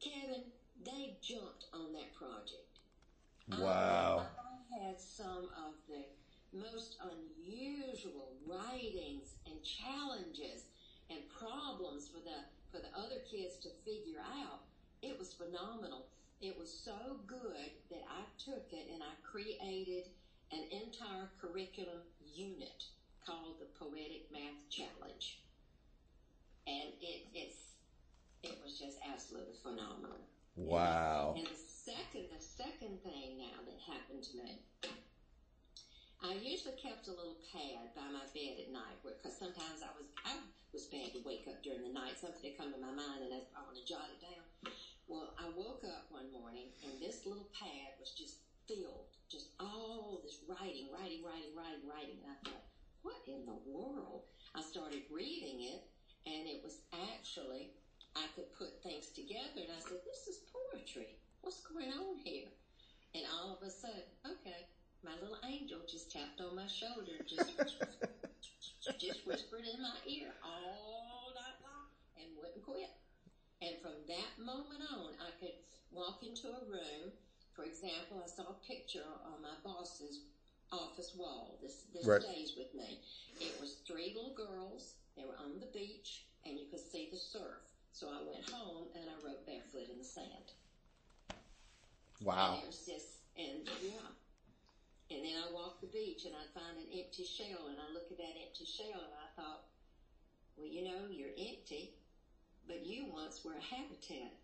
Kevin, 0.00 0.44
they 0.84 1.16
jumped 1.22 1.66
on 1.72 1.92
that 1.92 2.14
project. 2.14 2.78
Wow. 3.60 4.26
I 4.38 4.84
had 4.84 5.00
some 5.00 5.48
of 5.56 5.74
the 5.88 6.04
most 6.52 6.96
unusual 7.02 8.32
writings 8.46 9.34
and 9.46 9.62
challenges 9.64 10.64
and 11.10 11.20
problems 11.30 12.08
for 12.08 12.20
the 12.20 12.44
for 12.72 12.78
the 12.82 12.92
other 12.98 13.22
kids 13.30 13.56
to 13.62 13.68
figure 13.84 14.20
out. 14.20 14.66
It 15.02 15.18
was 15.18 15.32
phenomenal. 15.32 16.06
It 16.40 16.58
was 16.58 16.72
so 16.72 17.20
good 17.26 17.70
that 17.90 18.04
I 18.08 18.24
took 18.38 18.66
it 18.72 18.90
and 18.92 19.02
I 19.02 19.14
created 19.22 20.08
an 20.50 20.64
entire 20.72 21.30
curriculum 21.40 22.02
unit 22.34 22.84
called 23.24 23.60
the 23.60 23.66
Poetic 23.78 24.30
Math 24.32 24.68
Challenge. 24.70 25.38
And 26.66 26.90
it 27.00 27.26
it's 27.34 27.74
it 28.42 28.58
was 28.62 28.78
just 28.78 28.98
absolutely 29.10 29.54
phenomenal. 29.62 30.20
Wow. 30.56 31.34
And 31.36 31.46
the 31.46 31.60
second, 31.66 32.28
the 32.30 32.42
second 32.42 33.02
thing 33.02 33.38
now 33.38 33.58
that 33.66 33.78
happened 33.92 34.22
to 34.22 34.36
me, 34.36 34.62
I 36.24 36.40
usually 36.40 36.72
kept 36.80 37.04
a 37.04 37.12
little 37.12 37.36
pad 37.52 37.92
by 37.92 38.08
my 38.08 38.24
bed 38.32 38.56
at 38.56 38.72
night, 38.72 38.96
because 39.04 39.36
sometimes 39.36 39.84
I 39.84 39.92
was 39.92 40.08
I 40.24 40.40
was 40.72 40.88
bad 40.88 41.12
to 41.12 41.20
wake 41.20 41.44
up 41.44 41.60
during 41.60 41.84
the 41.84 41.92
night. 41.92 42.16
Something 42.16 42.48
would 42.48 42.56
come 42.56 42.72
to 42.72 42.80
my 42.80 42.96
mind, 42.96 43.28
and 43.28 43.32
I, 43.36 43.44
I 43.52 43.60
want 43.60 43.76
to 43.76 43.84
jot 43.84 44.08
it 44.08 44.24
down. 44.24 44.72
Well, 45.04 45.36
I 45.36 45.52
woke 45.52 45.84
up 45.84 46.08
one 46.08 46.32
morning, 46.32 46.72
and 46.80 46.96
this 46.96 47.28
little 47.28 47.52
pad 47.52 48.00
was 48.00 48.16
just 48.16 48.40
filled, 48.64 49.12
just 49.28 49.52
all 49.60 50.24
this 50.24 50.40
writing, 50.48 50.88
writing, 50.88 51.20
writing, 51.20 51.52
writing, 51.52 51.84
writing. 51.84 52.16
And 52.24 52.32
I 52.32 52.38
thought, 52.40 52.64
what 53.04 53.20
in 53.28 53.44
the 53.44 53.60
world? 53.68 54.24
I 54.56 54.64
started 54.64 55.04
reading 55.12 55.60
it, 55.60 55.84
and 56.24 56.48
it 56.48 56.64
was 56.64 56.80
actually 57.12 57.68
I 58.16 58.32
could 58.32 58.48
put 58.56 58.80
things 58.80 59.12
together, 59.12 59.60
and 59.60 59.76
I 59.76 59.80
said, 59.84 60.00
"This 60.08 60.24
is 60.24 60.40
poetry. 60.48 61.20
What's 61.44 61.60
going 61.68 61.92
on 61.92 62.16
here?" 62.24 62.48
And 63.12 63.28
all 63.28 63.52
of 63.52 63.60
a 63.60 63.68
sudden, 63.68 64.08
okay, 64.24 64.64
my 65.04 65.14
little 65.20 65.38
angel 65.44 65.80
just 65.88 66.10
tapped 66.10 66.40
on 66.40 66.56
my 66.56 66.66
shoulder, 66.66 67.20
just 67.28 67.52
just 68.98 69.26
whispered 69.26 69.64
in 69.68 69.82
my 69.82 69.96
ear 70.08 70.32
all 70.42 71.32
night 71.34 71.60
long, 71.62 71.88
and 72.16 72.32
wouldn't 72.36 72.64
quit. 72.64 72.90
And 73.60 73.76
from 73.80 73.92
that 74.08 74.32
moment 74.38 74.82
on, 74.92 75.12
I 75.20 75.30
could 75.38 75.54
walk 75.90 76.22
into 76.22 76.48
a 76.48 76.64
room. 76.64 77.12
For 77.54 77.64
example, 77.64 78.20
I 78.22 78.26
saw 78.26 78.50
a 78.50 78.66
picture 78.66 79.04
on 79.24 79.42
my 79.42 79.54
boss's 79.62 80.20
office 80.72 81.14
wall. 81.14 81.58
This 81.60 81.84
this 81.92 82.04
Right. 82.04 82.22
stays 82.22 82.56
with 82.56 82.72
me. 82.74 82.98
It 83.40 83.60
was 83.60 83.76
three 83.86 84.12
little 84.14 84.32
girls. 84.34 84.94
They 85.16 85.24
were 85.24 85.36
on 85.36 85.60
the 85.60 85.66
beach, 85.66 86.24
and 86.44 86.58
you 86.58 86.66
could 86.66 86.80
see 86.80 87.08
the 87.10 87.16
surf. 87.16 87.60
So 87.92 88.08
I 88.08 88.20
went 88.22 88.48
home 88.50 88.88
and 88.94 89.08
I 89.08 89.14
wrote 89.24 89.46
barefoot 89.46 89.88
in 89.88 89.98
the 89.98 90.04
sand. 90.04 90.52
Wow. 92.20 92.58
And 92.64 92.72
just, 92.72 93.20
and 93.36 93.68
yeah. 93.80 94.10
And 95.24 95.32
then 95.32 95.40
I 95.40 95.56
walked 95.56 95.80
the 95.80 95.88
beach 95.88 96.28
and 96.28 96.36
I'd 96.36 96.52
find 96.52 96.76
an 96.76 96.84
empty 96.92 97.24
shell 97.24 97.72
and 97.72 97.80
I 97.80 97.88
look 97.96 98.12
at 98.12 98.20
that 98.20 98.36
empty 98.44 98.68
shell 98.68 99.00
and 99.00 99.16
I 99.16 99.32
thought, 99.40 99.64
well, 100.52 100.68
you 100.68 100.84
know, 100.84 101.08
you're 101.08 101.32
empty, 101.32 101.96
but 102.68 102.84
you 102.84 103.08
once 103.08 103.40
were 103.40 103.56
a 103.56 103.74
habitat. 103.74 104.36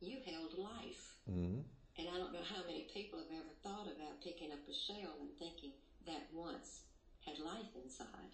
you 0.00 0.16
held 0.24 0.56
life. 0.56 1.20
Mm-hmm. 1.28 1.60
And 2.00 2.08
I 2.08 2.16
don't 2.16 2.32
know 2.32 2.40
how 2.40 2.64
many 2.64 2.88
people 2.88 3.20
have 3.20 3.36
ever 3.36 3.52
thought 3.60 3.84
about 3.84 4.24
picking 4.24 4.48
up 4.48 4.64
a 4.64 4.72
shell 4.72 5.12
and 5.20 5.28
thinking 5.38 5.76
that 6.06 6.24
once 6.32 6.88
had 7.20 7.36
life 7.44 7.76
inside. 7.84 8.32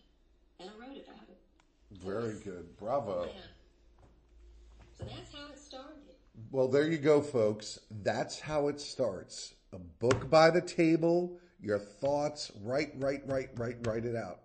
And 0.60 0.70
I 0.70 0.72
wrote 0.78 0.94
about 0.94 1.26
it. 1.26 1.42
Very 1.90 2.38
good. 2.38 2.76
Bravo. 2.78 3.26
Yeah. 3.26 3.50
So 4.96 5.04
that's 5.10 5.34
how 5.34 5.50
it 5.50 5.58
started. 5.58 6.14
Well, 6.52 6.68
there 6.68 6.86
you 6.86 6.98
go, 6.98 7.20
folks. 7.20 7.80
That's 7.90 8.38
how 8.38 8.68
it 8.68 8.80
starts. 8.80 9.54
A 9.72 9.78
book 9.78 10.30
by 10.30 10.50
the 10.50 10.60
table, 10.60 11.40
your 11.62 11.78
thoughts, 11.78 12.50
write, 12.62 12.92
write, 12.96 13.22
write, 13.26 13.50
write, 13.56 13.86
write 13.86 14.04
it 14.04 14.16
out. 14.16 14.40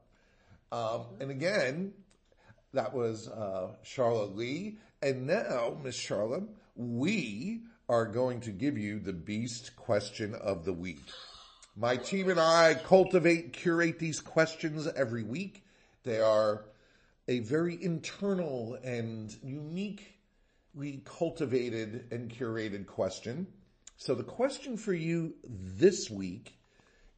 Um, 0.71 1.05
and 1.19 1.31
again, 1.31 1.93
that 2.73 2.93
was 2.93 3.27
uh, 3.27 3.69
Sharla 3.83 4.35
Lee. 4.35 4.77
And 5.01 5.27
now, 5.27 5.77
Miss 5.83 5.95
Charlotte, 5.95 6.43
we 6.75 7.61
are 7.87 8.05
going 8.05 8.41
to 8.41 8.51
give 8.51 8.77
you 8.77 8.99
the 8.99 9.13
beast 9.13 9.75
question 9.75 10.33
of 10.35 10.65
the 10.65 10.73
week. 10.73 10.99
My 11.77 11.97
team 11.97 12.29
and 12.29 12.39
I 12.39 12.73
cultivate, 12.73 13.53
curate 13.53 13.99
these 13.99 14.19
questions 14.19 14.87
every 14.87 15.23
week. 15.23 15.63
They 16.03 16.19
are 16.19 16.65
a 17.27 17.39
very 17.39 17.81
internal 17.81 18.77
and 18.83 19.35
uniquely 19.43 21.01
cultivated 21.03 22.05
and 22.11 22.29
curated 22.29 22.87
question. 22.87 23.47
So 23.97 24.15
the 24.15 24.23
question 24.23 24.77
for 24.77 24.93
you 24.93 25.35
this 25.43 26.09
week 26.09 26.57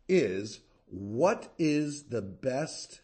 is, 0.08 0.62
what 0.88 1.54
is 1.58 2.04
the 2.04 2.22
best 2.22 3.02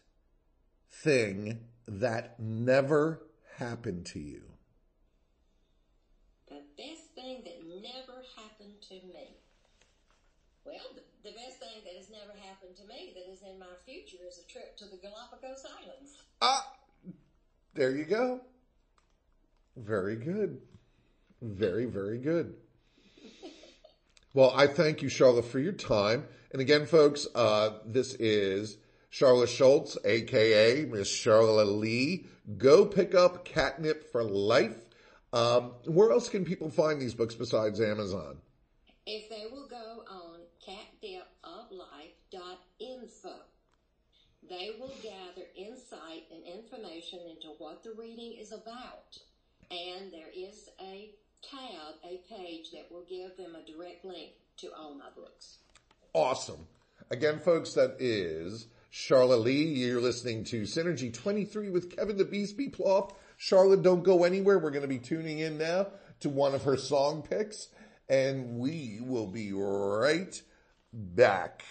thing 0.90 1.60
that 1.86 2.38
never 2.40 3.22
happened 3.58 4.06
to 4.06 4.18
you? 4.18 4.42
The 6.48 6.62
best 6.76 7.14
thing 7.14 7.42
that 7.44 7.64
never 7.66 8.22
happened 8.36 8.80
to 8.88 8.94
me. 8.94 9.36
Well, 10.64 10.76
the, 10.94 11.02
the 11.28 11.34
best 11.36 11.58
thing 11.58 11.82
that 11.84 11.94
has 11.96 12.08
never 12.10 12.32
happened 12.40 12.76
to 12.76 12.86
me 12.86 13.12
that 13.14 13.30
is 13.30 13.42
in 13.42 13.58
my 13.58 13.66
future 13.84 14.24
is 14.26 14.38
a 14.38 14.50
trip 14.50 14.76
to 14.78 14.84
the 14.86 14.96
Galapagos 14.96 15.66
Islands. 15.82 16.22
Ah, 16.40 16.72
there 17.74 17.90
you 17.90 18.04
go. 18.04 18.40
Very 19.76 20.16
good. 20.16 20.60
Very, 21.42 21.84
very 21.84 22.18
good. 22.18 22.54
Well, 24.34 24.52
I 24.54 24.66
thank 24.66 25.00
you, 25.00 25.08
Charlotte, 25.08 25.46
for 25.46 25.60
your 25.60 25.72
time. 25.72 26.26
And 26.50 26.60
again, 26.60 26.84
folks, 26.86 27.28
uh, 27.34 27.78
this 27.86 28.14
is 28.14 28.78
Charlotte 29.08 29.48
Schultz, 29.48 29.96
aka 30.04 30.84
Miss 30.86 31.08
Charlotte 31.08 31.68
Lee. 31.68 32.26
Go 32.58 32.84
pick 32.84 33.14
up 33.14 33.44
Catnip 33.44 34.10
for 34.10 34.24
Life. 34.24 34.76
Um, 35.32 35.74
where 35.86 36.10
else 36.10 36.28
can 36.28 36.44
people 36.44 36.68
find 36.68 37.00
these 37.00 37.14
books 37.14 37.36
besides 37.36 37.80
Amazon? 37.80 38.38
If 39.06 39.28
they 39.28 39.44
will 39.50 39.68
go 39.68 40.02
on 40.10 40.40
catnipoflife.info, 40.66 43.34
they 44.48 44.70
will 44.80 44.94
gather 45.02 45.46
insight 45.56 46.24
and 46.32 46.42
information 46.44 47.20
into 47.30 47.48
what 47.58 47.84
the 47.84 47.92
reading 47.96 48.32
is 48.40 48.50
about. 48.52 49.18
And 49.70 50.12
there 50.12 50.30
is 50.34 50.68
a 50.80 51.10
tab, 51.50 51.94
a 52.04 52.20
page 52.28 52.70
that 52.72 52.86
will 52.90 53.04
give 53.08 53.36
them 53.36 53.54
a 53.54 53.70
direct 53.70 54.04
link 54.04 54.32
to 54.58 54.68
all 54.76 54.94
my 54.94 55.10
books. 55.16 55.58
Awesome. 56.12 56.66
Again, 57.10 57.38
folks, 57.38 57.74
that 57.74 57.96
is 57.98 58.68
Charlotte 58.96 59.40
Lee, 59.40 59.64
you're 59.64 60.00
listening 60.00 60.44
to 60.44 60.62
Synergy 60.62 61.12
23 61.12 61.70
with 61.70 61.96
Kevin 61.96 62.16
the 62.16 62.24
Beast 62.24 62.56
B. 62.56 62.68
Ploth. 62.68 63.12
Charlotte, 63.36 63.82
don't 63.82 64.04
go 64.04 64.22
anywhere. 64.22 64.58
We're 64.58 64.70
going 64.70 64.82
to 64.82 64.88
be 64.88 65.00
tuning 65.00 65.40
in 65.40 65.58
now 65.58 65.88
to 66.20 66.28
one 66.28 66.54
of 66.54 66.62
her 66.62 66.76
song 66.76 67.22
picks, 67.28 67.70
and 68.08 68.58
we 68.58 69.00
will 69.02 69.26
be 69.26 69.52
right 69.52 70.40
back. 70.92 71.64